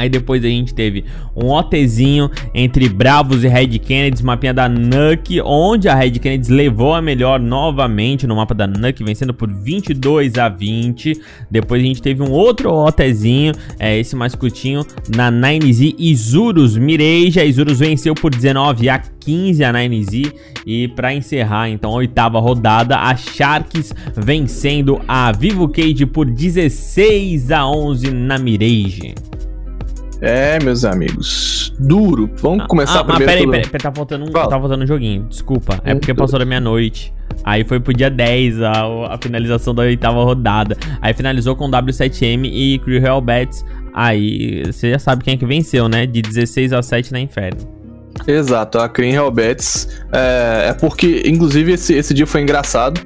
Aí 0.00 0.08
depois 0.08 0.42
a 0.42 0.48
gente 0.48 0.72
teve 0.72 1.04
um 1.36 1.50
OTzinho 1.50 2.30
entre 2.54 2.88
Bravos 2.88 3.44
e 3.44 3.48
Red 3.48 3.78
Kennedy, 3.80 4.24
mapinha 4.24 4.54
da 4.54 4.66
Nuke, 4.66 5.42
onde 5.42 5.90
a 5.90 5.94
Red 5.94 6.12
Kennedy 6.12 6.50
levou 6.50 6.94
a 6.94 7.02
melhor 7.02 7.38
novamente 7.38 8.26
no 8.26 8.34
mapa 8.34 8.54
da 8.54 8.66
Nuke, 8.66 9.04
vencendo 9.04 9.34
por 9.34 9.52
22 9.52 10.38
a 10.38 10.48
20. 10.48 11.20
Depois 11.50 11.82
a 11.82 11.84
gente 11.84 12.00
teve 12.00 12.22
um 12.22 12.30
outro 12.30 12.72
OTzinho, 12.72 13.52
é, 13.78 13.98
esse 13.98 14.16
mais 14.16 14.34
curtinho, 14.34 14.86
na 15.14 15.30
9Z 15.30 15.94
Isurus 15.98 16.78
Mireja. 16.78 17.44
Isurus 17.44 17.80
venceu 17.80 18.14
por 18.14 18.34
19 18.34 18.88
a 18.88 18.98
15 18.98 19.62
a 19.62 19.70
9Z. 19.70 20.32
E 20.66 20.88
para 20.88 21.12
encerrar 21.12 21.68
então 21.68 21.90
a 21.90 21.96
oitava 21.96 22.40
rodada, 22.40 22.96
a 22.96 23.14
Sharks 23.14 23.94
vencendo 24.16 24.98
a 25.06 25.30
Vivo 25.30 25.68
Cage 25.68 26.06
por 26.06 26.24
16 26.24 27.50
a 27.50 27.66
11 27.66 28.10
na 28.12 28.38
Mirage. 28.38 29.14
É, 30.20 30.58
meus 30.62 30.84
amigos. 30.84 31.74
Duro. 31.78 32.30
Vamos 32.36 32.64
ah, 32.64 32.66
começar 32.66 33.00
ah, 33.00 33.04
primeiro. 33.04 33.26
Mas 33.26 33.34
peraí, 33.34 33.46
peraí, 33.46 33.66
peraí, 33.70 33.80
tá 33.80 33.92
faltando 33.92 34.24
um, 34.26 34.30
tá 34.30 34.50
faltando 34.50 34.84
um 34.84 34.86
joguinho. 34.86 35.26
Desculpa. 35.28 35.80
É 35.84 35.94
porque 35.94 36.12
passou 36.12 36.38
da 36.38 36.44
meia-noite. 36.44 37.12
Aí 37.42 37.64
foi 37.64 37.80
pro 37.80 37.94
dia 37.94 38.10
10 38.10 38.60
a, 38.60 39.14
a 39.14 39.18
finalização 39.20 39.74
da 39.74 39.82
oitava 39.82 40.22
rodada. 40.22 40.76
Aí 41.00 41.14
finalizou 41.14 41.56
com 41.56 41.70
W7M 41.70 42.50
e 42.52 42.78
Crew 42.80 43.02
Hellbats. 43.02 43.64
Aí 43.94 44.62
você 44.66 44.90
já 44.90 44.98
sabe 44.98 45.24
quem 45.24 45.34
é 45.34 45.36
que 45.36 45.46
venceu, 45.46 45.88
né? 45.88 46.06
De 46.06 46.20
16 46.20 46.72
a 46.72 46.82
7 46.82 47.12
na 47.12 47.20
Inferno. 47.20 47.80
Exato, 48.26 48.78
a 48.78 48.88
Cream 48.88 49.14
Hellbats. 49.14 49.88
É, 50.12 50.68
é 50.68 50.72
porque, 50.74 51.22
inclusive, 51.24 51.72
esse, 51.72 51.94
esse 51.94 52.12
dia 52.12 52.26
foi 52.26 52.42
engraçado. 52.42 53.00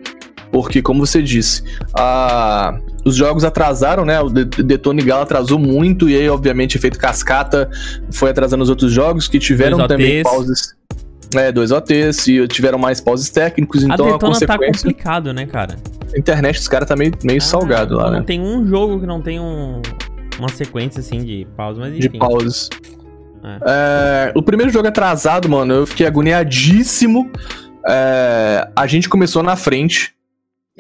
Porque, 0.51 0.83
como 0.83 1.05
você 1.05 1.23
disse, 1.23 1.63
a, 1.95 2.79
os 3.05 3.15
jogos 3.15 3.45
atrasaram, 3.45 4.05
né? 4.05 4.21
O 4.21 4.29
Detone 4.31 5.03
Gala 5.03 5.23
atrasou 5.23 5.59
muito, 5.59 6.09
e 6.09 6.17
aí, 6.17 6.29
obviamente, 6.29 6.77
efeito 6.77 6.99
cascata 6.99 7.71
foi 8.11 8.31
atrasando 8.31 8.63
os 8.63 8.71
outros 8.71 8.93
jogos 8.93 9.29
que 9.29 9.39
tiveram 9.39 9.87
também 9.87 10.23
pausas. 10.23 10.75
É, 11.35 11.51
dois 11.51 11.73
OTs 11.73 12.29
e 12.29 12.47
tiveram 12.47 12.79
mais 12.79 13.01
pauses 13.01 13.29
técnicos, 13.29 13.83
então 13.83 14.07
a, 14.07 14.11
a 14.11 14.19
tá 14.19 14.27
consequência... 14.27 14.47
tá 14.47 14.67
complicado, 14.67 15.33
né, 15.33 15.47
cara? 15.47 15.77
A 16.15 16.19
internet 16.19 16.59
dos 16.59 16.69
caras 16.69 16.89
tá 16.89 16.95
meio, 16.95 17.13
meio 17.25 17.39
ah, 17.39 17.41
salgado 17.41 17.97
lá, 17.97 18.11
né? 18.11 18.19
Não 18.19 18.25
tem 18.25 18.41
um 18.41 18.65
jogo 18.67 19.01
que 19.01 19.07
não 19.07 19.21
tem 19.21 19.41
um, 19.41 19.83
uma 20.39 20.49
sequência, 20.49 21.01
assim, 21.01 21.25
de 21.25 21.47
pausas, 21.57 21.81
mas 21.81 21.97
enfim. 21.97 22.09
De 22.09 22.19
pausas. 22.19 22.71
É. 23.43 23.59
É, 23.67 24.33
o 24.35 24.43
primeiro 24.43 24.73
jogo 24.73 24.87
atrasado, 24.87 25.49
mano, 25.49 25.75
eu 25.75 25.87
fiquei 25.87 26.07
agoniadíssimo. 26.07 27.31
É, 27.87 28.69
a 28.75 28.87
gente 28.87 29.09
começou 29.09 29.43
na 29.43 29.57
frente, 29.57 30.14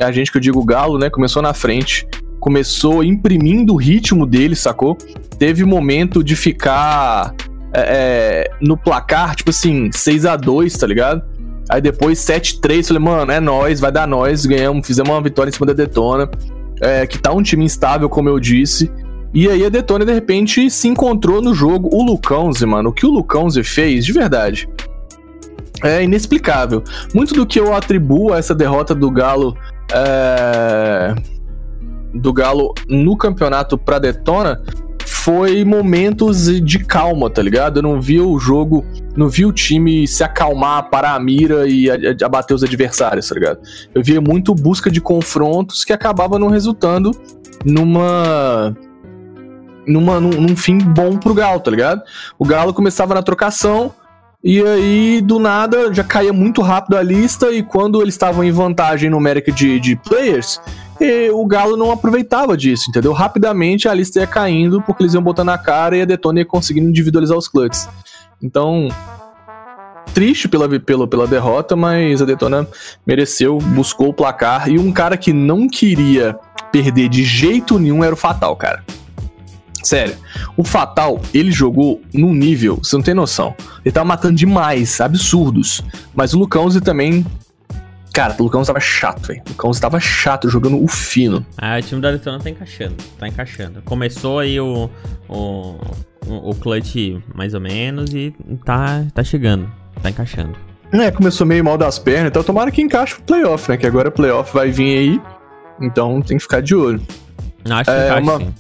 a 0.00 0.10
gente 0.10 0.30
que 0.32 0.38
eu 0.38 0.40
digo 0.40 0.64
Galo, 0.64 0.98
né? 0.98 1.08
Começou 1.08 1.40
na 1.40 1.54
frente, 1.54 2.06
começou 2.40 3.04
imprimindo 3.04 3.74
o 3.74 3.76
ritmo 3.76 4.26
dele, 4.26 4.56
sacou? 4.56 4.96
Teve 5.38 5.64
momento 5.64 6.24
de 6.24 6.34
ficar 6.34 7.34
é, 7.72 8.48
é 8.50 8.50
no 8.60 8.76
placar, 8.76 9.36
tipo 9.36 9.50
assim, 9.50 9.90
6 9.92 10.26
a 10.26 10.36
2 10.36 10.76
tá 10.76 10.86
ligado? 10.86 11.22
Aí 11.68 11.80
depois 11.80 12.18
7-3, 12.18 12.88
falei, 12.88 13.02
mano, 13.02 13.32
é 13.32 13.40
nós, 13.40 13.80
vai 13.80 13.90
dar 13.90 14.06
nós, 14.06 14.44
ganhamos, 14.44 14.86
fizemos 14.86 15.10
uma 15.10 15.22
vitória 15.22 15.48
em 15.48 15.52
cima 15.52 15.66
da 15.66 15.72
Detona, 15.72 16.28
é, 16.80 17.06
que 17.06 17.18
tá 17.18 17.32
um 17.32 17.42
time 17.42 17.64
instável, 17.64 18.08
como 18.08 18.28
eu 18.28 18.38
disse. 18.38 18.90
E 19.32 19.48
aí 19.48 19.64
a 19.64 19.68
Detona, 19.68 20.04
de 20.04 20.12
repente, 20.12 20.68
se 20.70 20.88
encontrou 20.88 21.40
no 21.40 21.54
jogo. 21.54 21.88
O 21.92 22.04
Lucãoze, 22.04 22.66
mano, 22.66 22.90
o 22.90 22.92
que 22.92 23.06
o 23.06 23.10
Lucãoze 23.10 23.64
fez, 23.64 24.04
de 24.04 24.12
verdade, 24.12 24.68
é 25.82 26.02
inexplicável. 26.02 26.82
Muito 27.14 27.34
do 27.34 27.46
que 27.46 27.58
eu 27.58 27.74
atribuo 27.74 28.32
a 28.32 28.38
essa 28.38 28.54
derrota 28.54 28.94
do 28.94 29.10
Galo 29.10 29.56
é, 29.93 31.14
do 32.12 32.33
Galo 32.33 32.75
no 32.88 33.17
campeonato 33.17 33.76
pra 33.76 33.99
Detona 33.99 34.62
foi 35.07 35.64
momentos 35.64 36.61
de 36.61 36.79
calma, 36.81 37.31
tá 37.31 37.41
ligado? 37.41 37.79
Eu 37.79 37.83
não 37.83 38.00
vi 38.00 38.21
o 38.21 38.38
jogo, 38.38 38.85
não 39.17 39.29
vi 39.29 39.47
o 39.47 39.53
time 39.53 40.07
se 40.07 40.23
acalmar, 40.23 40.91
parar 40.91 41.14
a 41.14 41.19
mira 41.19 41.67
e 41.67 41.88
abater 42.23 42.55
os 42.55 42.62
adversários, 42.62 43.29
tá 43.29 43.35
ligado? 43.35 43.59
Eu 43.95 44.03
via 44.03 44.21
muito 44.21 44.55
busca 44.55 44.91
de 44.91 45.00
confrontos 45.00 45.85
que 45.85 45.93
acabava 45.93 46.38
não 46.38 46.49
resultando 46.49 47.11
numa 47.64 48.76
numa, 49.87 50.19
num, 50.19 50.31
num, 50.31 50.57
fim 50.57 50.79
bom 50.79 51.17
pro 51.17 51.35
Galo, 51.35 51.61
tá 51.61 51.71
ligado? 51.71 52.03
O 52.38 52.45
Galo 52.45 52.73
começava 52.73 53.14
na 53.14 53.23
trocação, 53.23 53.95
e 54.46 54.62
aí, 54.62 55.22
do 55.22 55.38
nada, 55.38 55.90
já 55.94 56.04
caía 56.04 56.32
muito 56.32 56.60
rápido 56.60 56.98
a 56.98 57.02
lista. 57.02 57.50
E 57.50 57.62
quando 57.62 58.02
eles 58.02 58.12
estavam 58.12 58.44
em 58.44 58.50
vantagem 58.50 59.08
numérica 59.08 59.50
de, 59.50 59.80
de 59.80 59.96
players, 59.96 60.60
o 61.32 61.46
Galo 61.46 61.78
não 61.78 61.90
aproveitava 61.90 62.54
disso, 62.54 62.90
entendeu? 62.90 63.14
Rapidamente 63.14 63.88
a 63.88 63.94
lista 63.94 64.20
ia 64.20 64.26
caindo 64.26 64.82
porque 64.82 65.02
eles 65.02 65.14
iam 65.14 65.22
botando 65.22 65.48
a 65.48 65.56
cara 65.56 65.96
e 65.96 66.02
a 66.02 66.04
Detona 66.04 66.40
ia 66.40 66.44
conseguindo 66.44 66.90
individualizar 66.90 67.38
os 67.38 67.48
clutches. 67.48 67.88
Então, 68.42 68.88
triste 70.12 70.46
pela, 70.46 70.68
pela, 70.78 71.08
pela 71.08 71.26
derrota, 71.26 71.74
mas 71.74 72.20
a 72.20 72.26
Detona 72.26 72.68
mereceu, 73.06 73.56
buscou 73.56 74.10
o 74.10 74.14
placar. 74.14 74.68
E 74.68 74.78
um 74.78 74.92
cara 74.92 75.16
que 75.16 75.32
não 75.32 75.66
queria 75.66 76.38
perder 76.70 77.08
de 77.08 77.24
jeito 77.24 77.78
nenhum 77.78 78.04
era 78.04 78.12
o 78.12 78.16
Fatal, 78.16 78.54
cara. 78.56 78.84
Sério, 79.85 80.17
o 80.57 80.64
Fatal, 80.64 81.21
ele 81.35 81.53
jogou 81.53 82.00
num 82.12 82.33
nível, 82.33 82.76
você 82.83 82.97
não 82.97 83.03
tem 83.03 83.12
noção. 83.14 83.55
Ele 83.85 83.93
tava 83.93 84.07
matando 84.07 84.35
demais, 84.35 85.00
absurdos. 85.00 85.83
Mas 86.14 86.33
o 86.33 86.38
Lucãozi 86.38 86.81
também. 86.81 87.25
Cara, 88.12 88.35
o 88.38 88.45
Lucãozi 88.45 88.69
tava 88.69 88.81
chato, 88.81 89.26
velho. 89.26 89.43
O 89.47 89.50
Lucãozi 89.50 89.81
tava 89.81 89.99
chato, 90.00 90.49
jogando 90.49 90.83
o 90.83 90.87
fino. 90.88 91.45
Ah, 91.59 91.76
o 91.79 91.83
time 91.83 92.00
da 92.00 92.11
Letona 92.11 92.38
tá 92.38 92.49
encaixando. 92.49 92.95
Tá 93.19 93.29
encaixando. 93.29 93.83
Começou 93.83 94.38
aí 94.38 94.59
o. 94.59 94.88
o, 95.29 95.76
o 96.29 96.55
clutch 96.55 96.95
mais 97.35 97.53
ou 97.55 97.61
menos 97.61 98.14
e 98.14 98.33
tá, 98.64 99.05
tá 99.12 99.23
chegando. 99.23 99.71
tá 100.03 100.09
encaixando. 100.11 100.57
É, 100.93 101.11
começou 101.11 101.45
meio 101.47 101.64
mal 101.64 101.76
das 101.76 101.99
pernas, 101.99 102.29
então 102.29 102.43
tomara 102.45 102.71
que 102.71 102.81
encaixe 102.81 103.17
pro 103.17 103.25
playoff, 103.25 103.69
né? 103.69 103.76
Que 103.76 103.87
agora 103.87 104.09
o 104.11 104.12
playoff 104.12 104.55
vai 104.55 104.71
vir 104.71 104.97
aí. 104.99 105.21
Então 105.83 106.23
tem 106.23 106.37
que 106.37 106.43
ficar 106.45 106.62
de 106.62 106.75
olho. 106.75 107.03
Acho 107.69 107.91
que 107.91 107.97
É, 107.97 108.07
encaixa, 108.07 108.21
uma- 108.23 108.38
sim. 108.38 108.55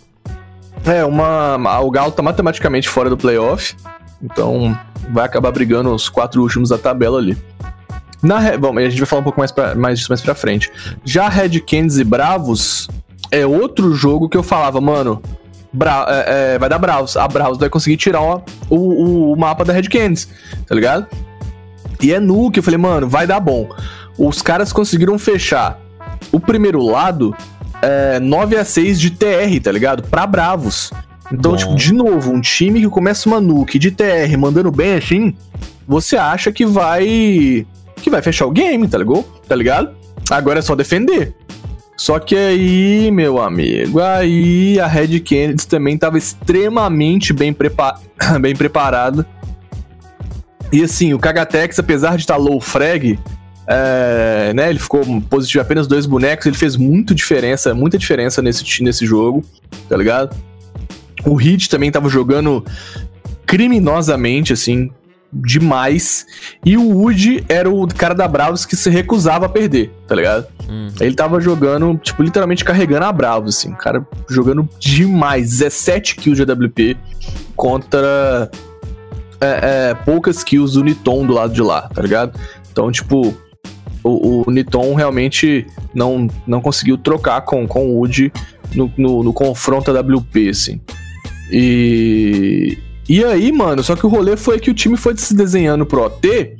É, 0.84 1.04
uma. 1.04 1.80
O 1.80 1.90
Galo 1.90 2.12
tá 2.12 2.22
matematicamente 2.22 2.88
fora 2.88 3.08
do 3.08 3.16
playoff. 3.16 3.74
Então 4.22 4.78
vai 5.10 5.24
acabar 5.24 5.50
brigando 5.52 5.92
os 5.94 6.08
quatro 6.08 6.42
últimos 6.42 6.70
da 6.70 6.78
tabela 6.78 7.18
ali. 7.18 7.36
Na 8.22 8.56
Bom, 8.56 8.76
a 8.78 8.88
gente 8.88 8.98
vai 8.98 9.06
falar 9.06 9.20
um 9.20 9.24
pouco 9.24 9.38
mais, 9.38 9.52
pra, 9.52 9.74
mais 9.74 9.98
disso 9.98 10.10
mais 10.10 10.20
pra 10.20 10.34
frente. 10.34 10.70
Já 11.04 11.28
Red 11.28 11.60
Canids 11.60 11.98
e 11.98 12.04
Bravos 12.04 12.88
é 13.30 13.46
outro 13.46 13.94
jogo 13.94 14.28
que 14.28 14.36
eu 14.36 14.42
falava, 14.42 14.80
mano. 14.80 15.22
Bra 15.72 16.06
é, 16.08 16.54
é, 16.54 16.58
vai 16.58 16.68
dar 16.68 16.78
Bravos. 16.78 17.16
A 17.16 17.26
Bravos 17.28 17.58
vai 17.58 17.68
conseguir 17.68 17.96
tirar 17.96 18.22
ó, 18.22 18.40
o, 18.70 18.76
o, 18.76 19.32
o 19.32 19.36
mapa 19.36 19.64
da 19.64 19.72
Red 19.72 19.84
Canids, 19.84 20.28
tá 20.66 20.74
ligado? 20.74 21.06
E 22.00 22.12
é 22.12 22.20
nu 22.20 22.50
que 22.50 22.60
eu 22.60 22.62
falei, 22.62 22.78
mano, 22.78 23.08
vai 23.08 23.26
dar 23.26 23.40
bom. 23.40 23.68
Os 24.16 24.40
caras 24.40 24.72
conseguiram 24.72 25.18
fechar 25.18 25.78
o 26.32 26.40
primeiro 26.40 26.82
lado 26.82 27.34
é, 27.84 28.18
9 28.18 28.56
a 28.56 28.64
6 28.64 28.98
de 28.98 29.10
TR, 29.10 29.60
tá 29.62 29.70
ligado? 29.70 30.02
Pra 30.04 30.26
Bravos. 30.26 30.90
Então, 31.32 31.52
Bom. 31.52 31.56
tipo, 31.56 31.74
de 31.74 31.92
novo, 31.92 32.32
um 32.32 32.40
time 32.40 32.80
que 32.80 32.88
começa 32.88 33.28
uma 33.28 33.40
nuke 33.40 33.78
de 33.78 33.90
TR 33.90 34.36
mandando 34.38 34.70
bem 34.70 34.94
assim, 34.94 35.34
você 35.86 36.16
acha 36.16 36.50
que 36.50 36.64
vai. 36.64 37.66
que 37.96 38.10
vai 38.10 38.22
fechar 38.22 38.46
o 38.46 38.50
game, 38.50 38.86
tá 38.88 38.98
ligado? 38.98 39.24
Tá 39.48 39.54
ligado? 39.54 39.94
Agora 40.30 40.58
é 40.58 40.62
só 40.62 40.74
defender. 40.74 41.34
Só 41.96 42.18
que 42.18 42.34
aí, 42.34 43.10
meu 43.12 43.40
amigo, 43.40 44.00
aí 44.00 44.80
a 44.80 44.86
Red 44.86 45.20
Kennedy 45.20 45.66
também 45.66 45.96
tava 45.96 46.18
extremamente 46.18 47.32
bem, 47.32 47.52
prepa 47.52 48.00
bem 48.40 48.54
preparada. 48.54 49.26
E 50.72 50.82
assim, 50.82 51.14
o 51.14 51.18
Kagatex, 51.18 51.78
apesar 51.78 52.16
de 52.16 52.22
estar 52.22 52.36
low 52.36 52.60
frag, 52.60 53.18
é, 53.66 54.52
né, 54.54 54.70
ele 54.70 54.78
ficou 54.78 55.02
positivo 55.22 55.62
apenas 55.62 55.86
dois 55.86 56.06
bonecos, 56.06 56.46
ele 56.46 56.56
fez 56.56 56.76
muito 56.76 57.14
diferença, 57.14 57.74
muita 57.74 57.96
diferença 57.96 58.42
nesse, 58.42 58.82
nesse 58.82 59.06
jogo, 59.06 59.44
tá 59.88 59.96
ligado? 59.96 60.36
O 61.24 61.34
Hit 61.34 61.70
também 61.70 61.90
tava 61.90 62.08
jogando 62.08 62.64
criminosamente, 63.46 64.52
assim, 64.52 64.90
demais. 65.32 66.26
E 66.64 66.76
o 66.76 66.88
Wood 66.98 67.44
era 67.48 67.68
o 67.68 67.86
cara 67.88 68.14
da 68.14 68.28
Bravos 68.28 68.64
que 68.64 68.76
se 68.76 68.88
recusava 68.88 69.46
a 69.46 69.48
perder, 69.48 69.90
tá 70.06 70.14
ligado? 70.14 70.46
Hum. 70.68 70.88
Ele 71.00 71.14
tava 71.14 71.40
jogando, 71.40 71.98
tipo, 71.98 72.22
literalmente 72.22 72.64
carregando 72.64 73.06
a 73.06 73.12
Bravos, 73.12 73.56
assim. 73.56 73.72
O 73.72 73.76
cara 73.76 74.06
jogando 74.28 74.68
demais. 74.78 75.50
17 75.50 76.16
kills 76.16 76.44
de 76.44 76.50
AWP 76.50 76.96
contra 77.56 78.50
é, 79.40 79.90
é, 79.90 79.94
poucas 79.94 80.44
kills 80.44 80.74
do 80.74 80.84
Niton 80.84 81.26
do 81.26 81.32
lado 81.32 81.52
de 81.52 81.62
lá, 81.62 81.82
tá 81.82 82.00
ligado? 82.02 82.38
Então, 82.70 82.90
tipo, 82.90 83.34
o, 84.04 84.44
o 84.46 84.50
Niton 84.50 84.94
realmente 84.94 85.66
não, 85.94 86.28
não 86.46 86.60
conseguiu 86.60 86.98
trocar 86.98 87.40
com, 87.40 87.66
com 87.66 87.86
o 87.88 87.98
Wood 87.98 88.30
no, 88.74 88.92
no, 88.96 89.22
no 89.24 89.32
confronto 89.32 89.90
AWP, 89.90 90.50
assim. 90.50 90.80
E. 91.50 92.78
E 93.06 93.22
aí, 93.22 93.52
mano, 93.52 93.82
só 93.82 93.94
que 93.94 94.06
o 94.06 94.08
rolê 94.08 94.34
foi 94.34 94.58
que 94.58 94.70
o 94.70 94.74
time 94.74 94.96
foi 94.96 95.14
se 95.16 95.34
desenhando 95.34 95.84
pro 95.84 96.04
OT. 96.04 96.56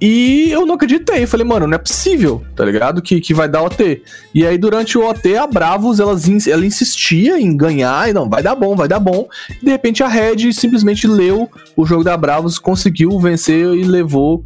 E 0.00 0.50
eu 0.50 0.66
não 0.66 0.74
acreditei. 0.74 1.26
Falei, 1.26 1.46
mano, 1.46 1.66
não 1.66 1.74
é 1.74 1.78
possível, 1.78 2.42
tá 2.56 2.64
ligado? 2.64 3.00
Que, 3.00 3.20
que 3.20 3.34
vai 3.34 3.48
dar 3.48 3.62
OT. 3.62 4.02
E 4.34 4.44
aí, 4.44 4.58
durante 4.58 4.98
o 4.98 5.08
OT, 5.08 5.36
a 5.36 5.46
Bravos, 5.46 6.00
elas, 6.00 6.28
ela 6.46 6.66
insistia 6.66 7.40
em 7.40 7.56
ganhar. 7.56 8.08
E 8.08 8.12
não, 8.12 8.28
vai 8.28 8.42
dar 8.42 8.56
bom, 8.56 8.74
vai 8.74 8.88
dar 8.88 8.98
bom. 8.98 9.28
E 9.62 9.64
de 9.64 9.70
repente 9.70 10.02
a 10.02 10.08
Red 10.08 10.52
simplesmente 10.52 11.06
leu 11.06 11.48
o 11.76 11.86
jogo 11.86 12.02
da 12.02 12.16
Bravos, 12.16 12.58
conseguiu 12.58 13.18
vencer 13.20 13.64
e 13.74 13.84
levou 13.84 14.44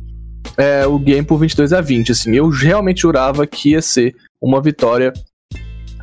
é, 0.57 0.87
o 0.87 0.99
game 0.99 1.27
por 1.27 1.39
22 1.39 1.73
a 1.73 1.81
20. 1.81 2.13
Assim, 2.13 2.35
eu 2.35 2.49
realmente 2.49 3.03
jurava 3.03 3.47
que 3.47 3.71
ia 3.71 3.83
ser 3.83 4.15
uma 4.41 4.61
vitória 4.61 5.13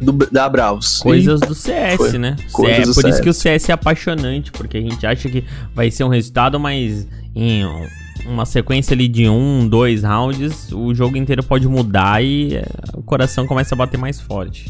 do- 0.01 0.13
da 0.32 0.48
Bravos. 0.48 1.00
Coisas 1.00 1.39
do 1.41 1.54
CS, 1.54 1.97
foi. 1.97 2.17
né? 2.17 2.36
Coisas 2.52 2.78
é 2.80 2.82
do 2.84 2.93
por 2.93 3.00
isso 3.06 3.17
CS. 3.17 3.21
que 3.21 3.30
o 3.30 3.34
CS 3.34 3.69
é 3.69 3.73
apaixonante, 3.73 4.52
porque 4.52 4.78
a 4.78 4.82
gente 4.82 5.06
acha 5.06 5.30
que 5.30 5.43
vai 5.76 5.91
ser 5.91 6.04
um 6.04 6.10
resultado, 6.10 6.60
mas 6.60 7.08
em 7.36 7.63
uma 8.26 8.45
sequência 8.45 8.93
ali 8.93 9.08
de 9.08 9.28
um, 9.30 9.67
dois 9.67 10.04
rounds, 10.04 10.71
o 10.71 10.93
jogo 10.93 11.17
inteiro 11.17 11.43
pode 11.43 11.67
mudar 11.67 12.23
e 12.23 12.56
é, 12.56 12.65
o 12.93 13.02
coração 13.02 13.45
começa 13.47 13.76
a 13.76 13.78
bater 13.78 13.97
mais 13.97 14.19
forte. 14.21 14.69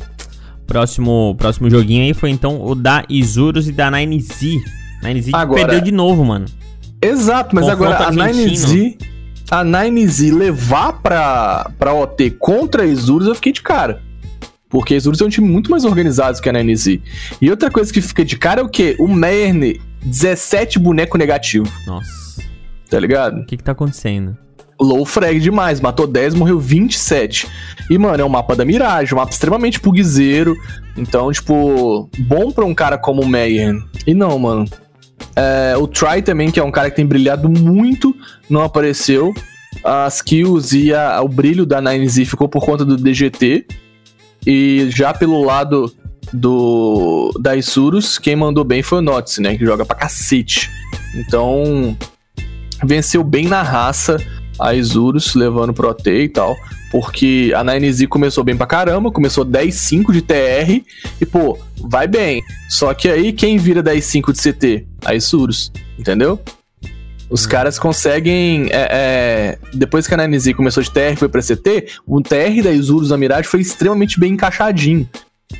Próximo, 0.65 1.35
próximo 1.37 1.69
joguinho 1.69 2.03
aí 2.03 2.13
foi 2.13 2.29
então 2.29 2.61
o 2.63 2.75
da 2.75 3.03
Isurus 3.09 3.67
e 3.67 3.71
da 3.71 3.89
9Z. 3.91 4.59
9Z 5.03 5.31
Agora- 5.33 5.61
perdeu 5.61 5.81
de 5.81 5.91
novo, 5.91 6.23
mano. 6.23 6.45
Exato, 7.01 7.55
mas 7.55 7.65
Confronto 7.65 7.93
agora 7.93 8.03
a 8.03 8.25
argentino. 8.25 8.67
9Z. 8.67 8.97
A 9.51 9.63
9Z 9.65 10.31
levar 10.31 10.93
pra, 11.01 11.71
pra 11.79 11.93
OT 11.93 12.31
contra 12.31 12.83
a 12.83 12.85
Isurus, 12.85 13.27
eu 13.27 13.35
fiquei 13.35 13.51
de 13.51 13.61
cara. 13.61 14.01
Porque 14.69 14.93
a 14.93 14.97
Isurus 14.97 15.19
é 15.21 15.25
um 15.25 15.29
time 15.29 15.47
muito 15.49 15.71
mais 15.71 15.85
organizado 15.85 16.39
que 16.39 16.47
a 16.47 16.53
9Z. 16.53 17.01
E 17.41 17.49
outra 17.49 17.71
coisa 17.71 17.91
que 17.91 17.99
fica 18.01 18.23
de 18.23 18.37
cara 18.37 18.61
é 18.61 18.63
o 18.63 18.69
quê? 18.69 18.95
O 18.99 19.07
Merne, 19.07 19.81
17 20.03 20.77
boneco 20.77 21.17
negativo, 21.17 21.67
Nossa, 21.87 22.43
tá 22.89 22.99
ligado? 22.99 23.39
o 23.41 23.45
que 23.45 23.57
que 23.57 23.63
tá 23.63 23.71
acontecendo? 23.71 24.37
Low 24.79 25.03
frag 25.05 25.39
demais, 25.41 25.81
matou 25.81 26.07
10, 26.07 26.35
morreu 26.35 26.57
27. 26.59 27.47
E, 27.89 27.97
mano, 27.97 28.21
é 28.21 28.25
um 28.25 28.29
mapa 28.29 28.55
da 28.55 28.63
Mirage, 28.63 29.13
um 29.13 29.17
mapa 29.17 29.31
extremamente 29.31 29.77
pugzeiro. 29.77 30.55
Então, 30.95 31.29
tipo, 31.33 32.09
bom 32.19 32.49
pra 32.49 32.63
um 32.63 32.73
cara 32.73 32.97
como 32.97 33.21
o 33.23 33.27
Mayhem. 33.27 33.83
E 34.07 34.13
não, 34.13 34.39
mano. 34.39 34.65
É, 35.35 35.75
o 35.77 35.87
Try 35.87 36.21
também, 36.23 36.51
que 36.51 36.59
é 36.59 36.63
um 36.63 36.71
cara 36.71 36.89
que 36.89 36.95
tem 36.95 37.05
brilhado 37.05 37.49
muito, 37.49 38.15
não 38.49 38.61
apareceu. 38.61 39.33
As 39.83 40.21
kills 40.21 40.77
e 40.77 40.93
a- 40.93 41.21
o 41.21 41.27
brilho 41.27 41.65
da 41.65 41.81
9Z 41.81 42.25
ficou 42.25 42.47
por 42.49 42.63
conta 42.65 42.83
do 42.83 42.97
DGT. 42.97 43.65
E 44.45 44.87
já 44.89 45.13
pelo 45.13 45.43
lado 45.43 45.93
do 46.33 47.31
da 47.39 47.55
Isurus, 47.55 48.17
quem 48.17 48.35
mandou 48.35 48.63
bem 48.63 48.81
foi 48.83 48.99
o 48.99 49.01
Notz, 49.01 49.37
né? 49.39 49.57
Que 49.57 49.65
joga 49.65 49.85
pra 49.85 49.95
cacete. 49.95 50.69
Então, 51.15 51.97
venceu 52.83 53.23
bem 53.23 53.47
na 53.47 53.61
raça 53.61 54.17
a 54.59 54.73
Isurus, 54.73 55.33
levando 55.35 55.73
pro 55.73 55.89
OT 55.89 56.09
e 56.23 56.29
tal. 56.29 56.55
Porque 56.91 57.51
a 57.55 57.63
9Z 57.63 58.07
começou 58.07 58.43
bem 58.43 58.57
pra 58.57 58.65
caramba, 58.65 59.11
começou 59.11 59.45
10-5 59.45 60.11
de 60.11 60.21
TR 60.21 60.83
e, 61.21 61.25
pô, 61.25 61.57
vai 61.77 62.07
bem. 62.07 62.41
Só 62.67 62.93
que 62.93 63.07
aí 63.07 63.31
quem 63.31 63.57
vira 63.57 63.83
10-5 63.83 64.31
de 64.31 64.51
CT? 64.51 64.87
A 65.05 65.13
Isurus, 65.13 65.71
entendeu? 65.97 66.39
Os 67.29 67.45
caras 67.45 67.77
conseguem. 67.77 68.69
é, 68.71 68.87
é, 68.91 69.57
depois 69.73 70.07
que 70.07 70.13
a 70.13 70.17
9Z 70.17 70.55
começou 70.55 70.81
de 70.81 70.89
TR 70.89 71.13
e 71.13 71.15
foi 71.15 71.29
pra 71.29 71.41
CT, 71.41 71.87
o 72.07 72.21
TR 72.21 72.63
da 72.63 72.71
Isurus 72.71 73.09
da 73.09 73.17
Mirage 73.17 73.47
foi 73.47 73.61
extremamente 73.61 74.19
bem 74.19 74.33
encaixadinho. 74.33 75.07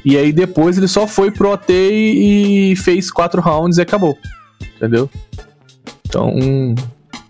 E 0.03 0.17
aí 0.17 0.31
depois 0.31 0.77
ele 0.77 0.87
só 0.87 1.05
foi 1.05 1.29
pro 1.29 1.51
OT 1.51 1.71
e, 1.71 2.71
e 2.71 2.75
fez 2.75 3.11
quatro 3.11 3.41
rounds 3.41 3.77
e 3.77 3.81
acabou. 3.81 4.17
Entendeu? 4.75 5.09
Então, 6.07 6.33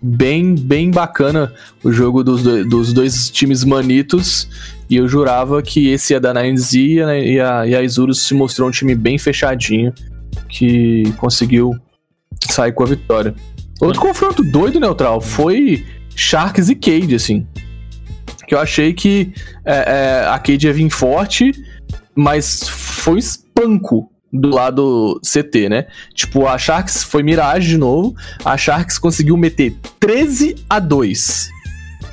bem, 0.02 0.54
bem 0.54 0.90
bacana 0.90 1.52
o 1.82 1.92
jogo 1.92 2.22
dos, 2.24 2.42
do- 2.42 2.64
dos 2.68 2.92
dois 2.92 3.30
times 3.30 3.64
manitos. 3.64 4.48
E 4.88 4.96
eu 4.96 5.06
jurava 5.08 5.62
que 5.62 5.88
esse 5.88 6.12
ia 6.12 6.20
da 6.20 6.34
9Z 6.34 6.74
e 6.78 7.00
a, 7.02 7.18
e 7.18 7.40
a, 7.40 7.66
e 7.66 7.74
a 7.76 7.82
Isurus 7.82 8.22
se 8.22 8.34
mostrou 8.34 8.68
um 8.68 8.72
time 8.72 8.94
bem 8.94 9.18
fechadinho 9.18 9.92
que 10.48 11.04
conseguiu 11.16 11.74
sair 12.48 12.72
com 12.72 12.82
a 12.82 12.86
vitória. 12.86 13.34
Outro 13.80 14.00
confronto 14.00 14.42
doido, 14.42 14.80
Neutral, 14.80 15.20
foi 15.20 15.86
Sharks 16.14 16.68
e 16.68 16.74
Cade, 16.74 17.14
assim. 17.14 17.46
Que 18.46 18.54
eu 18.54 18.58
achei 18.58 18.92
que 18.92 19.32
é, 19.64 20.22
é, 20.22 20.28
a 20.28 20.38
Cade 20.38 20.66
ia 20.66 20.72
vir 20.72 20.90
forte, 20.90 21.52
mas 22.14 22.68
foi 22.68 23.18
espanco 23.20 24.10
do 24.32 24.48
lado 24.48 25.20
CT, 25.22 25.68
né? 25.68 25.86
Tipo, 26.14 26.46
a 26.46 26.56
Sharks 26.56 27.02
foi 27.02 27.22
Mirage 27.22 27.68
de 27.68 27.78
novo, 27.78 28.14
a 28.44 28.56
Sharks 28.56 28.98
conseguiu 28.98 29.36
meter 29.36 29.74
13 29.98 30.56
a 30.68 30.78
2. 30.78 31.50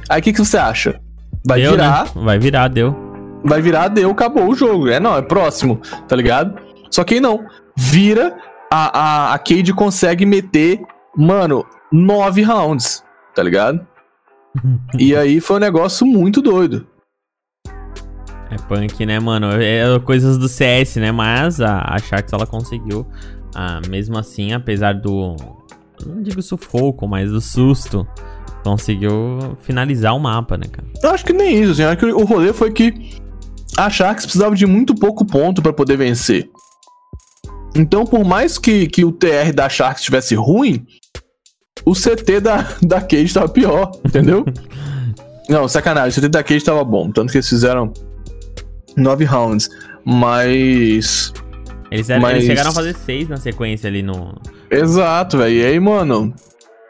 Aí 0.10 0.20
o 0.20 0.24
que, 0.24 0.34
que 0.34 0.40
você 0.40 0.58
acha? 0.58 1.00
Vai 1.46 1.62
deu, 1.62 1.72
virar, 1.72 2.06
né? 2.06 2.12
Vai 2.16 2.40
virar, 2.40 2.68
deu. 2.68 2.96
vai 3.44 3.62
virar, 3.62 3.88
deu, 3.90 4.12
acabou 4.12 4.50
o 4.50 4.56
jogo. 4.56 4.90
É, 4.90 5.00
não, 5.00 5.16
é 5.16 5.22
próximo, 5.22 5.80
tá 6.08 6.16
ligado? 6.16 6.60
Só 6.90 7.04
que 7.04 7.16
aí 7.16 7.20
não. 7.20 7.46
Vira, 7.78 8.36
a, 8.72 9.00
a, 9.00 9.34
a 9.34 9.40
Cade 9.40 9.74
consegue 9.74 10.26
meter, 10.26 10.82
mano, 11.16 11.66
9 11.92 12.42
rounds, 12.42 13.04
tá 13.36 13.44
ligado? 13.44 13.86
E 14.98 15.16
aí 15.16 15.40
foi 15.40 15.58
um 15.58 15.60
negócio 15.60 16.08
muito 16.08 16.42
doido. 16.42 16.88
É 18.50 18.56
punk, 18.56 19.06
né, 19.06 19.20
mano? 19.20 19.48
É 19.52 20.00
coisas 20.00 20.38
do 20.38 20.48
CS, 20.48 20.96
né? 20.98 21.12
Mas 21.12 21.60
a, 21.60 21.82
a 21.82 21.98
Sharks, 22.00 22.32
ela 22.32 22.46
conseguiu, 22.46 23.06
ah, 23.54 23.82
mesmo 23.90 24.18
assim, 24.18 24.54
apesar 24.54 24.94
do... 24.94 25.36
Não 26.06 26.22
digo 26.22 26.42
sufoco, 26.42 27.08
mas 27.08 27.32
do 27.32 27.42
susto, 27.42 28.08
conseguiu 28.64 29.58
finalizar 29.62 30.16
o 30.16 30.20
mapa, 30.20 30.58
né, 30.58 30.66
cara? 30.72 30.88
Eu 31.04 31.10
acho 31.10 31.26
que 31.26 31.34
nem 31.34 31.62
isso, 31.62 31.72
assim. 31.72 31.84
Acho 31.84 31.98
que 31.98 32.06
o 32.06 32.24
rolê 32.24 32.54
foi 32.54 32.72
que 32.72 33.20
a 33.76 33.90
Sharks 33.90 34.26
precisava 34.26 34.56
de 34.56 34.66
muito 34.66 34.94
pouco 34.96 35.26
ponto 35.26 35.62
pra 35.62 35.74
poder 35.74 35.98
vencer. 35.98 36.50
Então, 37.76 38.06
por 38.06 38.24
mais 38.24 38.58
que, 38.58 38.88
que 38.88 39.04
o 39.04 39.12
TR 39.12 39.54
da 39.54 39.70
Sharks 39.70 40.02
estivesse 40.02 40.36
ruim, 40.36 40.86
o 41.86 41.94
CT 41.94 42.40
da, 42.40 42.68
da 42.82 43.02
Cage 43.02 43.34
tava 43.34 43.50
pior, 43.50 43.92
entendeu? 44.06 44.46
Não, 45.50 45.68
sacanagem, 45.68 46.10
o 46.10 46.22
CT 46.22 46.30
da 46.30 46.44
Cage 46.44 46.66
tava 46.66 46.84
bom, 46.84 47.10
tanto 47.10 47.32
que 47.32 47.38
eles 47.38 47.48
fizeram 47.48 47.94
nove 48.98 49.24
rounds, 49.24 49.70
mas... 50.04 51.34
Eles, 51.90 52.10
eram- 52.10 52.22
Mas- 52.22 52.36
eles 52.36 52.46
chegaram 52.48 52.70
a 52.72 52.74
fazer 52.74 52.96
seis 52.96 53.30
na 53.30 53.38
sequência 53.38 53.88
ali 53.88 54.04
no. 54.04 54.36
Exato, 54.70 55.38
velho. 55.38 55.56
E 55.56 55.66
aí, 55.66 55.80
mano, 55.80 56.34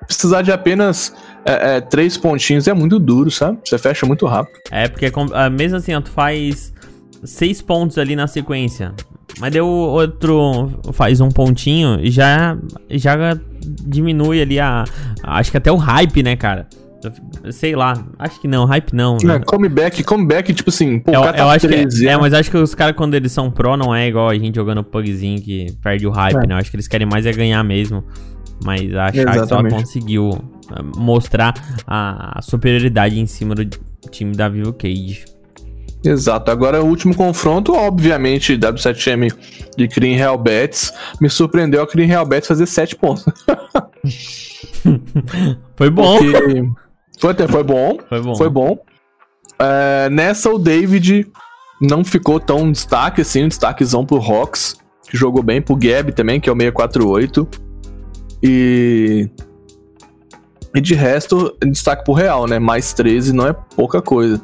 precisar 0.08 0.41
de 0.41 0.52
apenas 0.52 1.13
é, 1.46 1.78
é, 1.78 1.82
três 1.82 2.17
pontinhos 2.17 2.67
é 2.67 2.74
muito 2.74 2.98
duro, 2.98 3.30
sabe? 3.30 3.60
Você 3.63 3.78
fecha 3.78 4.06
muito 4.08 4.26
rápido. 4.26 4.58
É, 4.72 4.88
porque 4.88 5.12
ah, 5.34 5.50
mesmo 5.52 5.78
assim, 5.78 5.93
ó, 5.93 6.02
tu 6.02 6.10
faz 6.10 6.74
seis 7.24 7.62
pontos 7.62 7.98
ali 7.98 8.15
na 8.15 8.26
sequência. 8.26 8.93
Mas 9.39 9.52
deu 9.52 9.67
outro. 9.67 10.80
Faz 10.93 11.22
um 11.22 11.30
pontinho 11.30 12.00
e 12.02 12.10
já, 12.10 12.58
já 12.89 13.38
diminui 13.62 14.41
ali 14.41 14.60
a. 14.60 14.84
Acho 15.24 15.52
que 15.52 15.58
até 15.58 15.72
o 15.72 15.76
hype, 15.76 16.24
né, 16.24 16.36
cara? 16.36 16.67
Sei 17.52 17.76
lá, 17.76 18.06
acho 18.20 18.39
que 18.39 18.48
não, 18.48 18.65
hype 18.65 18.93
não. 18.93 19.17
É, 19.17 19.39
comeback, 19.39 20.04
comeback, 20.04 20.54
tipo 20.54 20.70
assim, 20.70 21.00
pô, 21.00 21.12
Eu, 21.12 21.22
cara 21.22 21.38
eu 21.38 21.46
tá 21.46 21.52
acho 21.52 21.67
que 21.67 21.74
é, 21.74 21.78
13 21.80 22.08
é, 22.08 22.17
mas 22.17 22.34
acho 22.34 22.52
que 22.52 22.58
os 22.58 22.74
caras, 22.76 22.96
quando 22.96 23.13
eles 23.13 23.32
são 23.32 23.50
pro, 23.52 23.76
não 23.78 23.93
é 23.93 24.08
igual 24.08 24.30
a 24.30 24.36
gente 24.36 24.56
jogando 24.56 24.84
pugzinho 24.84 25.41
que 25.41 25.67
perde 25.82 26.06
o 26.08 26.12
hype, 26.12 26.38
É. 26.43 26.48
né? 26.48 26.54
Eu 26.56 26.58
acho 26.58 26.70
que 26.70 26.76
eles 26.76 26.88
querem 26.88 27.08
mais 27.08 27.26
é 27.26 27.32
ganhar 27.32 27.63
mesmo. 27.63 28.04
Mas 28.63 28.93
achar 28.93 29.39
que 29.39 29.48
só 29.48 29.63
conseguiu 29.70 30.32
ah, 30.72 30.82
mostrar 30.96 31.54
a 31.86 32.39
superioridade 32.41 33.20
em 33.20 33.28
cima 33.28 33.54
do 33.54 33.63
time 34.10 34.36
da 34.36 34.50
Vivo 34.50 34.74
Cage. 34.74 35.26
Exato. 36.04 36.50
Agora, 36.52 36.82
o 36.82 36.88
último 36.88 37.13
confronto, 37.15 37.74
obviamente, 37.74 38.58
W7M 38.58 39.34
de 39.76 39.88
Clean 39.88 40.15
Real 40.15 40.38
Bets. 40.38 40.93
Me 41.20 41.30
surpreendeu 41.30 41.82
a 41.82 41.88
Clean 41.88 42.08
Real 42.08 42.26
Bets 42.26 42.48
fazer 42.48 42.65
7 42.65 42.96
pontos. 42.96 43.26
Foi 45.76 45.89
bom. 45.89 46.17
Porque 46.17 46.70
foi, 47.18 47.32
até, 47.32 47.48
foi 47.48 47.64
bom. 47.64 47.98
Foi 48.08 48.22
bom. 48.22 48.36
Foi 48.36 48.50
bom. 48.50 48.78
É, 49.60 50.10
nessa, 50.10 50.50
o 50.50 50.60
David 50.60 51.28
não 51.82 52.04
ficou 52.04 52.40
tão 52.40 52.72
destaque 52.72 53.22
assim, 53.22 53.46
um 53.46 53.48
destaquezão 53.48 54.06
pro 54.06 54.18
Rox, 54.18 54.78
que 55.10 55.18
jogou 55.18 55.42
bem, 55.42 55.62
pro 55.62 55.76
Gab 55.76 56.12
também, 56.12 56.40
que 56.40 56.50
é 56.50 56.52
o 56.52 56.56
648. 56.56 57.48
E. 58.44 59.30
E 60.76 60.82
de 60.82 60.94
resto, 60.94 61.56
destaque 61.64 62.04
pro 62.04 62.14
Real, 62.14 62.46
né? 62.46 62.60
Mais 62.60 62.94
13 62.94 63.34
não 63.34 63.48
é 63.48 63.54
pouca 63.54 64.02
coisa. 64.02 64.40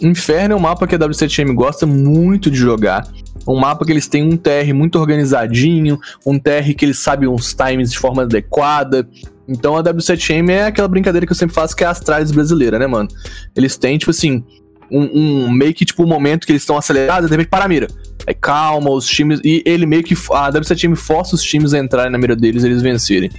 Inferno 0.00 0.54
é 0.54 0.56
um 0.56 0.60
mapa 0.60 0.86
que 0.86 0.94
a 0.94 0.98
W7M 0.98 1.54
gosta 1.54 1.86
muito 1.86 2.50
de 2.50 2.56
jogar. 2.56 3.06
Um 3.46 3.58
mapa 3.58 3.84
que 3.84 3.92
eles 3.92 4.08
têm 4.08 4.22
um 4.22 4.36
TR 4.36 4.72
muito 4.74 4.98
organizadinho, 4.98 5.98
um 6.26 6.38
TR 6.38 6.74
que 6.76 6.84
eles 6.84 6.98
sabem 6.98 7.28
uns 7.28 7.54
times 7.54 7.92
de 7.92 7.98
forma 7.98 8.22
adequada. 8.22 9.08
Então 9.48 9.76
a 9.76 9.82
W7M 9.82 10.50
é 10.50 10.66
aquela 10.66 10.86
brincadeira 10.86 11.26
que 11.26 11.32
eu 11.32 11.36
sempre 11.36 11.54
faço 11.54 11.74
que 11.74 11.82
é 11.82 11.86
a 11.86 11.90
Astralis 11.90 12.30
brasileira, 12.30 12.78
né, 12.78 12.86
mano? 12.86 13.08
Eles 13.56 13.78
têm, 13.78 13.96
tipo 13.96 14.10
assim, 14.10 14.44
um, 14.90 15.46
um 15.46 15.50
meio 15.50 15.72
que, 15.72 15.84
tipo, 15.84 16.02
um 16.02 16.06
momento 16.06 16.46
que 16.46 16.52
eles 16.52 16.62
estão 16.62 16.76
acelerados, 16.76 17.30
de 17.30 17.34
repente 17.34 17.48
para 17.48 17.64
a 17.64 17.68
mira. 17.68 17.88
Aí 18.26 18.34
calma, 18.34 18.90
os 18.90 19.08
times. 19.08 19.40
E 19.42 19.62
ele 19.64 19.86
meio 19.86 20.04
que. 20.04 20.14
A 20.32 20.52
W7M 20.52 20.94
força 20.96 21.34
os 21.34 21.42
times 21.42 21.72
a 21.72 21.78
entrarem 21.78 22.12
na 22.12 22.18
mira 22.18 22.36
deles 22.36 22.62
e 22.62 22.66
eles 22.66 22.82
vencerem. 22.82 23.30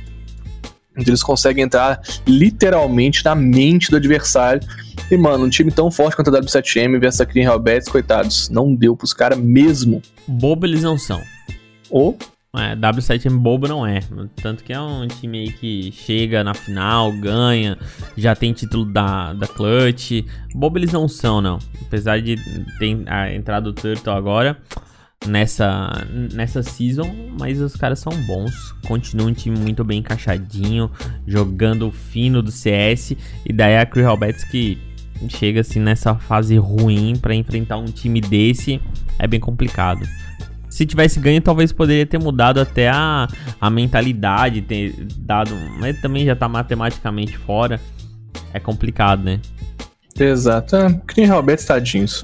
Então 0.97 1.11
eles 1.11 1.23
conseguem 1.23 1.63
entrar 1.63 2.01
literalmente 2.27 3.23
na 3.23 3.35
mente 3.35 3.89
do 3.89 3.97
adversário. 3.97 4.61
E, 5.09 5.17
mano, 5.17 5.45
um 5.45 5.49
time 5.49 5.71
tão 5.71 5.89
forte 5.89 6.15
quanto 6.15 6.35
a 6.35 6.41
W7M 6.41 6.99
versus 6.99 7.21
a 7.21 7.25
Clean 7.25 7.45
Hell 7.45 7.63
coitados, 7.89 8.49
não 8.49 8.75
deu 8.75 8.95
pros 8.95 9.13
caras 9.13 9.37
mesmo. 9.39 10.01
Bobo 10.27 10.65
eles 10.65 10.83
não 10.83 10.97
são. 10.97 11.21
Ou 11.89 12.17
É, 12.55 12.75
W7M 12.75 13.37
bobo 13.37 13.67
não 13.67 13.85
é. 13.85 13.99
Tanto 14.41 14.63
que 14.63 14.73
é 14.73 14.79
um 14.79 15.07
time 15.07 15.39
aí 15.39 15.51
que 15.51 15.91
chega 15.91 16.43
na 16.43 16.53
final, 16.53 17.11
ganha, 17.11 17.77
já 18.17 18.35
tem 18.35 18.53
título 18.53 18.85
da, 18.85 19.33
da 19.33 19.47
Clutch. 19.47 20.25
Bobo 20.55 20.79
eles 20.79 20.91
não 20.91 21.07
são, 21.07 21.41
não. 21.41 21.59
Apesar 21.81 22.19
de 22.21 22.37
ter 22.79 23.03
a 23.07 23.33
entrada 23.33 23.71
do 23.71 23.73
Turtle 23.73 24.13
agora 24.13 24.57
nessa, 25.27 26.07
nessa 26.33 26.63
season, 26.63 27.09
mas 27.37 27.59
os 27.61 27.75
caras 27.75 27.99
são 27.99 28.13
bons. 28.25 28.71
Continua 28.87 29.27
um 29.27 29.33
time 29.33 29.57
muito 29.57 29.83
bem 29.83 29.99
encaixadinho, 29.99 30.89
jogando 31.27 31.91
fino 31.91 32.41
do 32.41 32.51
CS. 32.51 33.15
E 33.45 33.53
daí 33.53 33.77
a 33.77 33.85
Crew 33.85 34.15
Betis 34.17 34.43
que 34.43 34.77
chega 35.27 35.61
assim 35.61 35.79
nessa 35.79 36.15
fase 36.15 36.57
ruim 36.57 37.15
pra 37.17 37.35
enfrentar 37.35 37.77
um 37.77 37.85
time 37.85 38.21
desse 38.21 38.81
é 39.17 39.27
bem 39.27 39.39
complicado. 39.39 40.07
Se 40.79 40.85
tivesse 40.85 41.19
ganho, 41.19 41.41
talvez 41.41 41.73
poderia 41.73 42.05
ter 42.05 42.17
mudado 42.17 42.57
até 42.57 42.87
a, 42.87 43.27
a 43.59 43.69
mentalidade, 43.69 44.61
ter 44.61 44.95
dado. 45.17 45.53
Mas 45.77 45.99
também 45.99 46.25
já 46.25 46.37
tá 46.37 46.47
matematicamente 46.47 47.37
fora. 47.37 47.81
É 48.53 48.61
complicado, 48.61 49.21
né? 49.21 49.41
Exato. 50.17 50.77
É, 50.77 51.01
Hell 51.17 51.43
Bets, 51.43 51.65
tadinhos. 51.65 52.23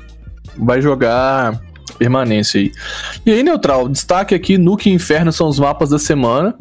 Vai 0.57 0.81
jogar 0.81 1.59
permanência 1.99 2.61
aí. 2.61 2.71
E 3.25 3.31
aí, 3.33 3.43
Neutral, 3.43 3.89
destaque 3.89 4.33
aqui, 4.33 4.57
Nuke 4.57 4.89
e 4.89 4.93
Inferno 4.93 5.33
são 5.33 5.49
os 5.49 5.59
mapas 5.59 5.89
da 5.89 5.99
semana. 5.99 6.55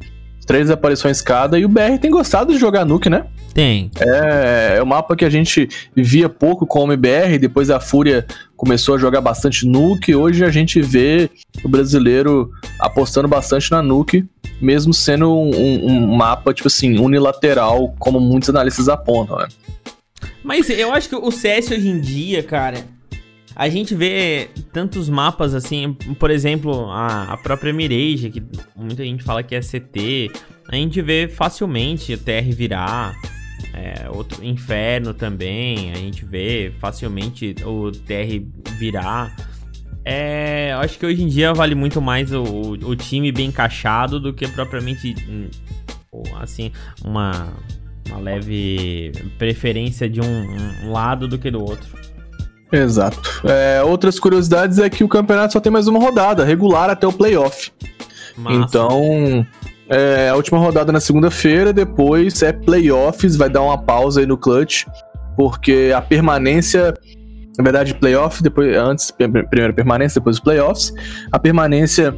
Três 0.46 0.70
aparições 0.70 1.20
cada. 1.22 1.58
E 1.58 1.64
o 1.64 1.68
BR 1.68 1.98
tem 2.00 2.10
gostado 2.10 2.52
de 2.52 2.58
jogar 2.58 2.84
Nuke, 2.84 3.08
né? 3.08 3.24
Tem. 3.54 3.90
É, 4.00 4.74
é 4.78 4.82
um 4.82 4.86
mapa 4.86 5.14
que 5.16 5.24
a 5.24 5.30
gente 5.30 5.68
via 5.94 6.28
pouco 6.28 6.66
com 6.66 6.80
o 6.80 6.84
MBR, 6.92 7.38
depois 7.38 7.70
a 7.70 7.78
Fúria 7.80 8.26
começou 8.56 8.96
a 8.96 8.98
jogar 8.98 9.20
bastante 9.20 9.66
Nuke, 9.66 10.14
hoje 10.14 10.44
a 10.44 10.50
gente 10.50 10.80
vê 10.82 11.30
o 11.64 11.68
brasileiro 11.68 12.50
apostando 12.80 13.28
bastante 13.28 13.70
na 13.70 13.80
Nuke, 13.80 14.24
mesmo 14.60 14.92
sendo 14.92 15.32
um, 15.32 15.50
um- 15.54 15.86
um 15.86 16.16
mapa, 16.16 16.52
tipo 16.52 16.66
assim, 16.68 16.98
unilateral, 16.98 17.94
como 17.98 18.18
muitos 18.20 18.48
analistas 18.50 18.88
apontam, 18.88 19.36
né? 19.38 19.46
Mas 20.42 20.68
eu 20.68 20.92
acho 20.92 21.08
que 21.08 21.16
o 21.16 21.30
CS 21.30 21.70
hoje 21.70 21.88
em 21.88 22.00
dia, 22.00 22.42
cara, 22.42 22.84
a 23.56 23.68
gente 23.68 23.94
vê 23.94 24.50
tantos 24.72 25.08
mapas 25.08 25.54
assim, 25.54 25.92
por 26.18 26.30
exemplo, 26.30 26.90
a, 26.90 27.32
a 27.32 27.36
própria 27.36 27.72
Mirage, 27.72 28.30
que 28.30 28.42
muita 28.74 29.04
gente 29.04 29.22
fala 29.22 29.42
que 29.42 29.54
é 29.54 29.60
CT, 29.60 30.30
a 30.68 30.76
gente 30.76 31.00
vê 31.00 31.28
facilmente 31.28 32.14
o 32.14 32.18
TR 32.18 32.50
virar. 32.50 33.14
é, 33.72 34.08
outro 34.10 34.44
Inferno 34.44 35.14
também, 35.14 35.92
a 35.92 35.96
gente 35.96 36.24
vê 36.24 36.72
facilmente 36.80 37.54
o 37.64 37.92
TR 37.92 38.42
virar. 38.78 39.34
É, 40.04 40.72
acho 40.80 40.98
que 40.98 41.06
hoje 41.06 41.22
em 41.22 41.28
dia 41.28 41.54
vale 41.54 41.74
muito 41.74 42.00
mais 42.00 42.32
o, 42.32 42.42
o 42.42 42.94
time 42.94 43.32
bem 43.32 43.46
encaixado 43.46 44.20
do 44.20 44.34
que 44.34 44.46
propriamente 44.48 45.14
hum, 45.26 45.48
assim 46.40 46.70
uma, 47.02 47.54
uma 48.08 48.18
leve 48.18 49.12
preferência 49.38 50.08
de 50.08 50.20
um, 50.20 50.84
um 50.84 50.92
lado 50.92 51.26
do 51.26 51.38
que 51.38 51.50
do 51.50 51.62
outro. 51.62 52.03
Exato. 52.76 53.42
É, 53.44 53.82
outras 53.82 54.18
curiosidades 54.18 54.78
é 54.78 54.90
que 54.90 55.04
o 55.04 55.08
campeonato 55.08 55.52
só 55.52 55.60
tem 55.60 55.70
mais 55.72 55.86
uma 55.86 55.98
rodada, 56.00 56.44
regular 56.44 56.90
até 56.90 57.06
o 57.06 57.12
playoff. 57.12 57.70
Massa. 58.36 58.56
Então, 58.56 59.46
é, 59.88 60.28
a 60.28 60.34
última 60.34 60.58
rodada 60.58 60.90
na 60.90 61.00
segunda-feira, 61.00 61.72
depois 61.72 62.42
é 62.42 62.52
playoffs, 62.52 63.36
vai 63.36 63.48
dar 63.48 63.62
uma 63.62 63.78
pausa 63.78 64.20
aí 64.20 64.26
no 64.26 64.36
clutch, 64.36 64.86
porque 65.36 65.92
a 65.94 66.00
permanência, 66.00 66.94
na 67.56 67.62
verdade, 67.62 67.94
playoff, 67.94 68.42
depois 68.42 68.76
antes, 68.76 69.10
pr- 69.10 69.46
primeiro 69.48 69.72
permanência, 69.72 70.20
depois 70.20 70.36
os 70.36 70.42
playoffs. 70.42 70.92
A 71.30 71.38
permanência 71.38 72.16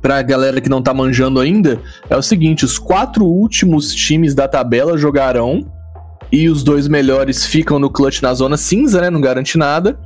pra 0.00 0.20
galera 0.22 0.60
que 0.60 0.68
não 0.68 0.82
tá 0.82 0.92
manjando 0.92 1.38
ainda 1.38 1.80
é 2.10 2.16
o 2.16 2.22
seguinte, 2.22 2.64
os 2.64 2.76
quatro 2.76 3.24
últimos 3.24 3.94
times 3.94 4.34
da 4.34 4.48
tabela 4.48 4.98
jogarão 4.98 5.64
e 6.32 6.48
os 6.48 6.64
dois 6.64 6.88
melhores 6.88 7.44
ficam 7.46 7.78
no 7.78 7.90
clutch 7.90 8.22
na 8.22 8.32
zona 8.32 8.56
cinza, 8.56 9.00
né, 9.00 9.10
não 9.10 9.20
garante 9.20 9.58
nada. 9.58 9.98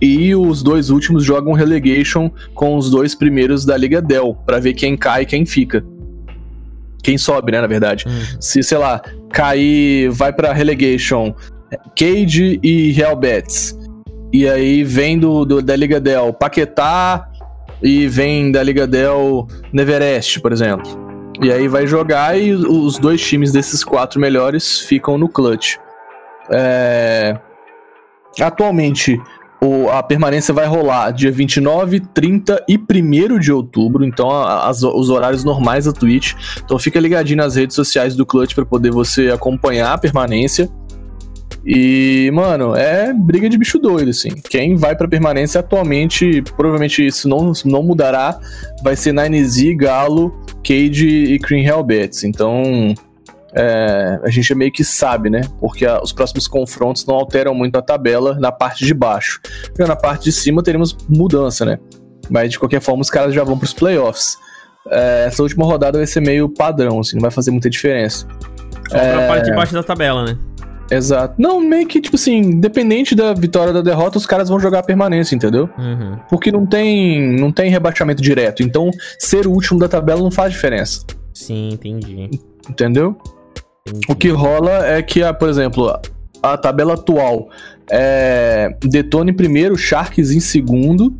E 0.00 0.34
os 0.34 0.62
dois 0.62 0.90
últimos 0.90 1.22
jogam 1.24 1.52
relegation 1.52 2.28
com 2.54 2.76
os 2.76 2.90
dois 2.90 3.14
primeiros 3.14 3.64
da 3.64 3.76
Liga 3.76 4.02
Dell, 4.02 4.34
pra 4.46 4.58
ver 4.58 4.72
quem 4.72 4.96
cai 4.96 5.22
e 5.22 5.26
quem 5.26 5.46
fica. 5.46 5.84
Quem 7.04 7.16
sobe, 7.18 7.52
né, 7.52 7.60
na 7.60 7.66
verdade. 7.66 8.04
Hum. 8.08 8.36
Se, 8.40 8.62
sei 8.62 8.78
lá, 8.78 9.00
cair, 9.30 10.10
vai 10.10 10.32
pra 10.32 10.52
relegation 10.52 11.34
Cade 11.96 12.58
e 12.62 12.90
Real 12.92 13.14
Betis. 13.16 13.78
E 14.32 14.48
aí 14.48 14.82
vem 14.82 15.18
do, 15.18 15.44
do- 15.44 15.62
da 15.62 15.76
Liga 15.76 16.00
Dell 16.00 16.32
Paquetá 16.32 17.28
e 17.82 18.06
vem 18.08 18.50
da 18.50 18.62
Liga 18.62 18.86
Dell 18.86 19.46
Neverest, 19.72 20.40
por 20.40 20.52
exemplo. 20.52 20.90
E 21.42 21.50
aí 21.50 21.66
vai 21.66 21.86
jogar 21.86 22.38
e 22.38 22.52
os 22.54 22.98
dois 22.98 23.20
times 23.20 23.50
desses 23.52 23.82
quatro 23.82 24.20
melhores 24.20 24.78
ficam 24.80 25.18
no 25.18 25.28
clutch. 25.28 25.76
É... 26.50 27.36
Atualmente, 28.40 29.20
o- 29.60 29.88
a 29.90 30.02
permanência 30.02 30.54
vai 30.54 30.66
rolar 30.66 31.10
dia 31.10 31.30
29, 31.32 32.00
30 32.00 32.64
e 32.68 32.78
1 32.78 33.38
de 33.38 33.52
outubro, 33.52 34.04
então 34.04 34.30
a- 34.30 34.68
as- 34.68 34.82
os 34.82 35.10
horários 35.10 35.44
normais 35.44 35.84
da 35.86 35.92
Twitch. 35.92 36.34
Então 36.64 36.78
fica 36.78 36.98
ligadinho 37.00 37.38
nas 37.38 37.56
redes 37.56 37.74
sociais 37.74 38.14
do 38.14 38.24
Clutch 38.24 38.54
para 38.54 38.64
poder 38.64 38.90
você 38.90 39.30
acompanhar 39.30 39.92
a 39.92 39.98
permanência. 39.98 40.68
E, 41.64 42.30
mano, 42.32 42.74
é 42.74 43.12
briga 43.12 43.48
de 43.48 43.56
bicho 43.56 43.78
doido, 43.78 44.10
assim. 44.10 44.30
Quem 44.30 44.74
vai 44.74 44.96
pra 44.96 45.06
permanência 45.06 45.60
atualmente, 45.60 46.42
provavelmente 46.56 47.06
isso 47.06 47.28
não, 47.28 47.52
não 47.64 47.82
mudará, 47.82 48.38
vai 48.82 48.96
ser 48.96 49.14
9Z, 49.14 49.76
Galo, 49.76 50.34
Cade 50.56 51.06
e 51.06 51.38
Cream 51.38 51.64
Hellbets. 51.64 52.24
Então, 52.24 52.94
é, 53.54 54.20
a 54.24 54.30
gente 54.30 54.54
meio 54.54 54.72
que 54.72 54.82
sabe, 54.82 55.30
né? 55.30 55.42
Porque 55.60 55.86
a, 55.86 56.02
os 56.02 56.12
próximos 56.12 56.48
confrontos 56.48 57.06
não 57.06 57.14
alteram 57.14 57.54
muito 57.54 57.76
a 57.76 57.82
tabela 57.82 58.34
na 58.40 58.50
parte 58.50 58.84
de 58.84 58.92
baixo. 58.92 59.40
Porque 59.66 59.84
na 59.84 59.96
parte 59.96 60.24
de 60.24 60.32
cima 60.32 60.62
teremos 60.62 60.96
mudança, 61.08 61.64
né? 61.64 61.78
Mas 62.28 62.50
de 62.50 62.58
qualquer 62.58 62.80
forma, 62.80 63.02
os 63.02 63.10
caras 63.10 63.34
já 63.34 63.44
vão 63.44 63.56
para 63.56 63.66
os 63.66 63.72
playoffs. 63.72 64.36
É, 64.90 65.26
essa 65.28 65.42
última 65.42 65.64
rodada 65.64 65.98
vai 65.98 66.06
ser 66.06 66.20
meio 66.20 66.48
padrão, 66.48 66.98
assim, 66.98 67.14
não 67.14 67.22
vai 67.22 67.30
fazer 67.30 67.52
muita 67.52 67.70
diferença. 67.70 68.26
Só 68.90 68.98
pra 68.98 69.28
parte 69.28 69.44
de 69.44 69.54
baixo 69.54 69.72
da 69.72 69.82
tabela, 69.82 70.24
né? 70.24 70.36
Exato. 70.90 71.34
Não, 71.38 71.60
meio 71.60 71.86
que, 71.86 72.00
tipo 72.00 72.16
assim, 72.16 72.38
independente 72.38 73.14
da 73.14 73.32
vitória 73.32 73.68
ou 73.68 73.74
da 73.74 73.82
derrota, 73.82 74.18
os 74.18 74.26
caras 74.26 74.48
vão 74.48 74.60
jogar 74.60 74.80
a 74.80 74.82
permanência, 74.82 75.34
entendeu? 75.34 75.68
Uhum. 75.78 76.18
Porque 76.28 76.52
não 76.52 76.66
tem, 76.66 77.38
não 77.38 77.50
tem 77.50 77.70
rebaixamento 77.70 78.22
direto. 78.22 78.62
Então, 78.62 78.90
ser 79.18 79.46
o 79.46 79.52
último 79.52 79.78
da 79.78 79.88
tabela 79.88 80.20
não 80.20 80.30
faz 80.30 80.52
diferença. 80.52 81.04
Sim, 81.32 81.70
entendi. 81.72 82.30
Entendeu? 82.68 83.16
entendi. 83.86 84.06
O 84.08 84.14
que 84.14 84.28
rola 84.28 84.86
é 84.86 85.02
que, 85.02 85.22
ah, 85.22 85.32
por 85.32 85.48
exemplo, 85.48 85.92
a 86.42 86.56
tabela 86.56 86.94
atual 86.94 87.48
é 87.90 88.76
Detone 88.82 89.30
em 89.30 89.36
primeiro, 89.36 89.76
Sharks 89.76 90.30
em 90.30 90.40
segundo. 90.40 91.16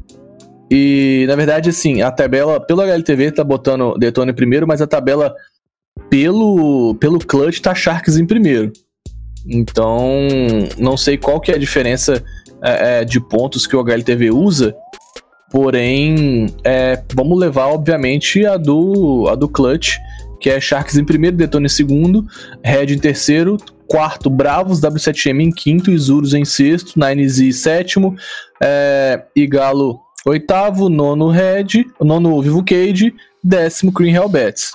E, 0.70 1.24
na 1.28 1.36
verdade, 1.36 1.70
assim, 1.70 2.02
a 2.02 2.10
tabela, 2.10 2.58
pelo 2.58 2.80
HLTV 2.80 3.32
tá 3.32 3.44
botando 3.44 3.94
Detone 3.98 4.32
em 4.32 4.34
primeiro, 4.34 4.66
mas 4.66 4.80
a 4.80 4.86
tabela 4.86 5.34
pelo, 6.08 6.94
pelo 6.96 7.18
Clutch 7.18 7.60
tá 7.60 7.74
Sharks 7.74 8.16
em 8.16 8.26
primeiro. 8.26 8.72
Então, 9.46 10.28
não 10.78 10.96
sei 10.96 11.16
qual 11.16 11.40
que 11.40 11.50
é 11.50 11.56
a 11.56 11.58
diferença 11.58 12.22
é, 12.62 13.00
é, 13.00 13.04
de 13.04 13.20
pontos 13.20 13.66
que 13.66 13.74
o 13.74 13.80
HLTV 13.80 14.30
usa, 14.30 14.74
porém, 15.50 16.46
é, 16.64 17.02
vamos 17.14 17.38
levar, 17.38 17.66
obviamente, 17.66 18.46
a 18.46 18.56
do, 18.56 19.26
a 19.28 19.34
do 19.34 19.48
Clutch, 19.48 19.96
que 20.40 20.48
é 20.48 20.60
Sharks 20.60 20.96
em 20.96 21.04
primeiro, 21.04 21.36
Detone 21.36 21.66
em 21.66 21.68
segundo, 21.68 22.26
Red 22.64 22.94
em 22.94 22.98
terceiro, 22.98 23.56
quarto, 23.86 24.30
Bravos, 24.30 24.80
W7M 24.80 25.40
em 25.42 25.50
quinto, 25.50 25.90
Isurus 25.90 26.34
em 26.34 26.44
sexto, 26.44 26.98
Nines 26.98 27.38
em 27.38 27.52
sétimo, 27.52 28.14
é, 28.62 29.24
e 29.36 29.46
Galo 29.46 30.00
oitavo, 30.24 30.88
nono 30.88 31.28
Red, 31.28 31.84
nono 32.00 32.40
Vivo 32.40 32.64
Cage, 32.64 33.12
décimo 33.42 33.92
Green 33.92 34.14
Hellbats. 34.14 34.72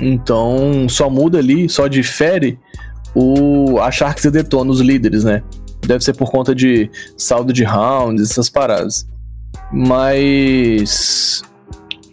Então, 0.00 0.88
só 0.88 1.10
muda 1.10 1.38
ali, 1.38 1.68
só 1.68 1.86
difere 1.86 2.58
o, 3.14 3.78
a 3.80 3.90
Sharks 3.90 4.30
Detona, 4.30 4.70
os 4.70 4.80
líderes, 4.80 5.24
né? 5.24 5.42
Deve 5.86 6.04
ser 6.04 6.14
por 6.14 6.30
conta 6.30 6.54
de 6.54 6.90
saldo 7.16 7.52
de 7.52 7.64
rounds, 7.64 8.30
essas 8.30 8.48
paradas. 8.48 9.06
Mas. 9.72 11.42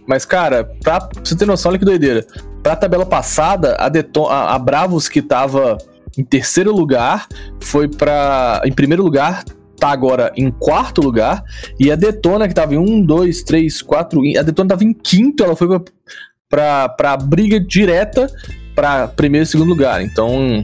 Mas, 0.07 0.25
cara, 0.25 0.63
pra, 0.81 1.01
pra 1.01 1.23
você 1.23 1.35
ter 1.35 1.45
noção, 1.45 1.69
olha 1.69 1.79
que 1.79 1.85
doideira. 1.85 2.25
Pra 2.63 2.75
tabela 2.75 3.05
passada, 3.05 3.75
a, 3.79 3.87
Deton 3.87 4.25
a, 4.25 4.55
a 4.55 4.59
Bravos, 4.59 5.07
que 5.07 5.21
tava 5.21 5.77
em 6.17 6.23
terceiro 6.23 6.75
lugar, 6.75 7.27
foi 7.59 7.87
pra. 7.87 8.61
Em 8.65 8.71
primeiro 8.71 9.03
lugar, 9.03 9.43
tá 9.77 9.89
agora 9.89 10.31
em 10.35 10.49
quarto 10.49 11.01
lugar. 11.01 11.43
E 11.79 11.91
a 11.91 11.95
Detona, 11.95 12.47
que 12.47 12.53
tava 12.53 12.73
em 12.73 12.77
um, 12.77 13.01
dois, 13.01 13.43
três, 13.43 13.81
quatro. 13.81 14.21
A 14.37 14.41
Detona 14.41 14.69
tava 14.69 14.83
em 14.83 14.93
quinto, 14.93 15.43
ela 15.43 15.55
foi 15.55 15.67
pra, 15.67 15.81
pra, 16.49 16.89
pra 16.89 17.17
briga 17.17 17.59
direta 17.59 18.29
pra 18.75 19.07
primeiro 19.07 19.43
e 19.43 19.47
segundo 19.47 19.69
lugar. 19.69 20.01
Então, 20.01 20.63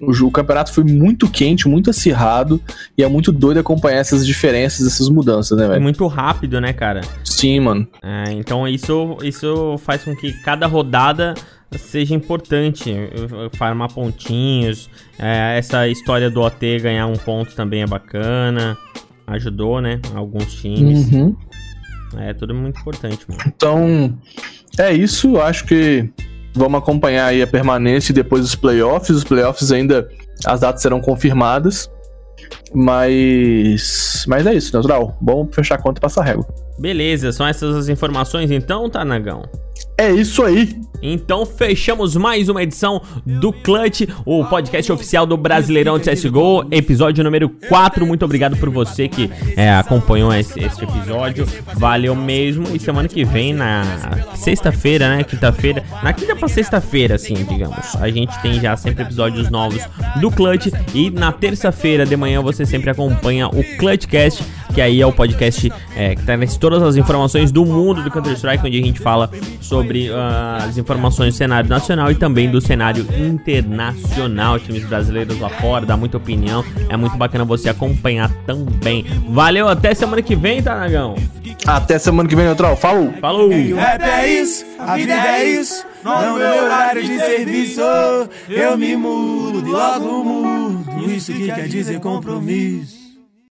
o, 0.00 0.30
campeonato 0.30 0.72
foi 0.72 0.84
muito 0.84 1.28
quente, 1.28 1.68
muito 1.68 1.90
acirrado, 1.90 2.60
e 2.96 3.02
é 3.02 3.08
muito 3.08 3.32
doido 3.32 3.58
acompanhar 3.58 3.98
essas 3.98 4.24
diferenças, 4.24 4.86
essas 4.86 5.08
mudanças, 5.08 5.58
né, 5.58 5.64
É 5.64 5.68
velho? 5.68 5.82
muito 5.82 6.06
rápido, 6.06 6.60
né, 6.60 6.72
cara? 6.72 7.00
Sim, 7.24 7.60
mano. 7.60 7.86
É, 8.02 8.32
então 8.32 8.66
isso, 8.68 9.16
isso 9.22 9.76
faz 9.78 10.04
com 10.04 10.14
que 10.14 10.32
cada 10.32 10.66
rodada 10.66 11.34
seja 11.76 12.14
importante, 12.14 12.94
farmar 13.54 13.92
pontinhos. 13.92 14.88
É, 15.18 15.58
essa 15.58 15.88
história 15.88 16.30
do 16.30 16.40
OT 16.40 16.78
ganhar 16.78 17.06
um 17.06 17.16
ponto 17.16 17.54
também 17.54 17.82
é 17.82 17.86
bacana. 17.86 18.76
Ajudou, 19.26 19.80
né? 19.80 20.00
Alguns 20.14 20.54
times. 20.54 21.12
Uhum. 21.12 21.36
É 22.16 22.32
tudo 22.32 22.54
muito 22.54 22.80
importante, 22.80 23.26
mano. 23.28 23.42
Então, 23.46 24.18
é 24.78 24.92
isso. 24.94 25.38
Acho 25.38 25.66
que 25.66 26.08
vamos 26.54 26.78
acompanhar 26.78 27.26
aí 27.26 27.42
a 27.42 27.46
permanência 27.46 28.12
e 28.12 28.14
depois 28.14 28.44
os 28.44 28.54
playoffs. 28.54 29.10
Os 29.10 29.24
playoffs 29.24 29.70
ainda, 29.72 30.08
as 30.44 30.60
datas 30.60 30.82
serão 30.82 31.00
confirmadas. 31.00 31.90
Mas. 32.74 34.24
Mas 34.26 34.46
é 34.46 34.54
isso, 34.54 34.74
natural. 34.74 35.16
Bom 35.20 35.48
fechar 35.50 35.76
a 35.76 35.82
conta 35.82 35.98
e 35.98 36.02
passar 36.02 36.22
régua. 36.22 36.46
Beleza, 36.78 37.32
são 37.32 37.46
essas 37.46 37.74
as 37.74 37.88
informações 37.88 38.50
então, 38.50 38.88
tá, 38.88 39.04
Nagão? 39.04 39.42
É 39.98 40.12
isso 40.12 40.44
aí. 40.44 40.80
Então 41.02 41.44
fechamos 41.44 42.16
mais 42.16 42.48
uma 42.48 42.62
edição 42.62 43.00
do 43.24 43.52
Clutch, 43.52 44.02
o 44.24 44.44
podcast 44.44 44.92
oficial 44.92 45.24
do 45.26 45.36
Brasileirão 45.36 45.98
de 45.98 46.10
CSGO, 46.10 46.66
episódio 46.70 47.22
número 47.22 47.48
4. 47.48 48.06
Muito 48.06 48.24
obrigado 48.24 48.56
por 48.56 48.68
você 48.68 49.08
que 49.08 49.30
é, 49.56 49.70
acompanhou 49.70 50.32
esse, 50.34 50.58
esse, 50.60 50.82
episódio. 50.82 51.46
Valeu 51.74 52.14
mesmo. 52.14 52.64
E 52.74 52.78
semana 52.78 53.08
que 53.08 53.24
vem, 53.24 53.52
na 53.52 53.82
sexta-feira, 54.36 55.16
né? 55.16 55.24
Quinta-feira. 55.24 55.84
Na 56.02 56.12
quinta 56.12 56.34
pra 56.34 56.48
sexta-feira, 56.48 57.16
assim, 57.16 57.34
digamos. 57.34 57.96
A 57.96 58.08
gente 58.08 58.40
tem 58.40 58.60
já 58.60 58.76
sempre 58.76 59.02
episódios 59.02 59.50
novos 59.50 59.82
do 60.20 60.30
Clutch. 60.30 60.66
E 60.94 61.10
na 61.10 61.32
terça-feira 61.32 62.06
de 62.06 62.16
manhã 62.16 62.40
você 62.40 62.64
sempre 62.64 62.90
acompanha 62.90 63.48
o 63.48 63.64
Clutchcast, 63.78 64.44
que 64.74 64.80
aí 64.80 65.00
é 65.00 65.06
o 65.06 65.12
podcast 65.12 65.72
é, 65.96 66.14
que 66.14 66.22
traz 66.22 66.56
todas 66.56 66.82
as 66.82 66.96
informações 66.96 67.50
do 67.50 67.64
mundo 67.64 68.02
do 68.02 68.10
Counter-Strike, 68.10 68.66
onde 68.66 68.78
a 68.78 68.82
gente 68.82 69.00
fala 69.00 69.30
sobre 69.60 70.10
uh, 70.10 70.14
as 70.66 70.78
informações 70.78 71.34
do 71.34 71.36
cenário 71.36 71.68
nacional 71.68 72.10
e 72.10 72.14
também 72.14 72.50
do 72.50 72.60
cenário 72.60 73.06
internacional, 73.18 74.58
times 74.58 74.84
brasileiros 74.84 75.38
lá 75.40 75.48
fora, 75.48 75.84
dá 75.84 75.96
muita 75.96 76.16
opinião, 76.16 76.64
é 76.88 76.96
muito 76.96 77.16
bacana 77.16 77.44
você 77.44 77.68
acompanhar 77.68 78.30
também. 78.46 79.04
Valeu, 79.28 79.68
até 79.68 79.94
semana 79.94 80.22
que 80.22 80.36
vem, 80.36 80.62
tá, 80.62 80.76
Nagão? 80.76 81.16
Até 81.66 81.98
semana 81.98 82.28
que 82.28 82.36
vem, 82.36 82.44
Neutral. 82.44 82.76
Falou! 82.76 83.12
Falou! 83.20 83.50
Rap 83.50 84.02
é 84.02 84.40
isso, 84.40 84.64
a 84.78 84.96
vida 84.96 85.12
é 85.12 85.44
isso, 85.44 85.84
não 86.04 86.40
é 86.40 86.62
horário 86.62 87.04
de 87.04 87.18
serviço. 87.18 87.80
Eu 88.48 88.76
me 88.78 88.96
mudo 88.96 89.70
logo 89.70 90.24
mudo, 90.24 91.10
isso 91.10 91.32
que 91.32 91.46
quer 91.46 91.68
dizer 91.68 92.00
compromisso. 92.00 92.97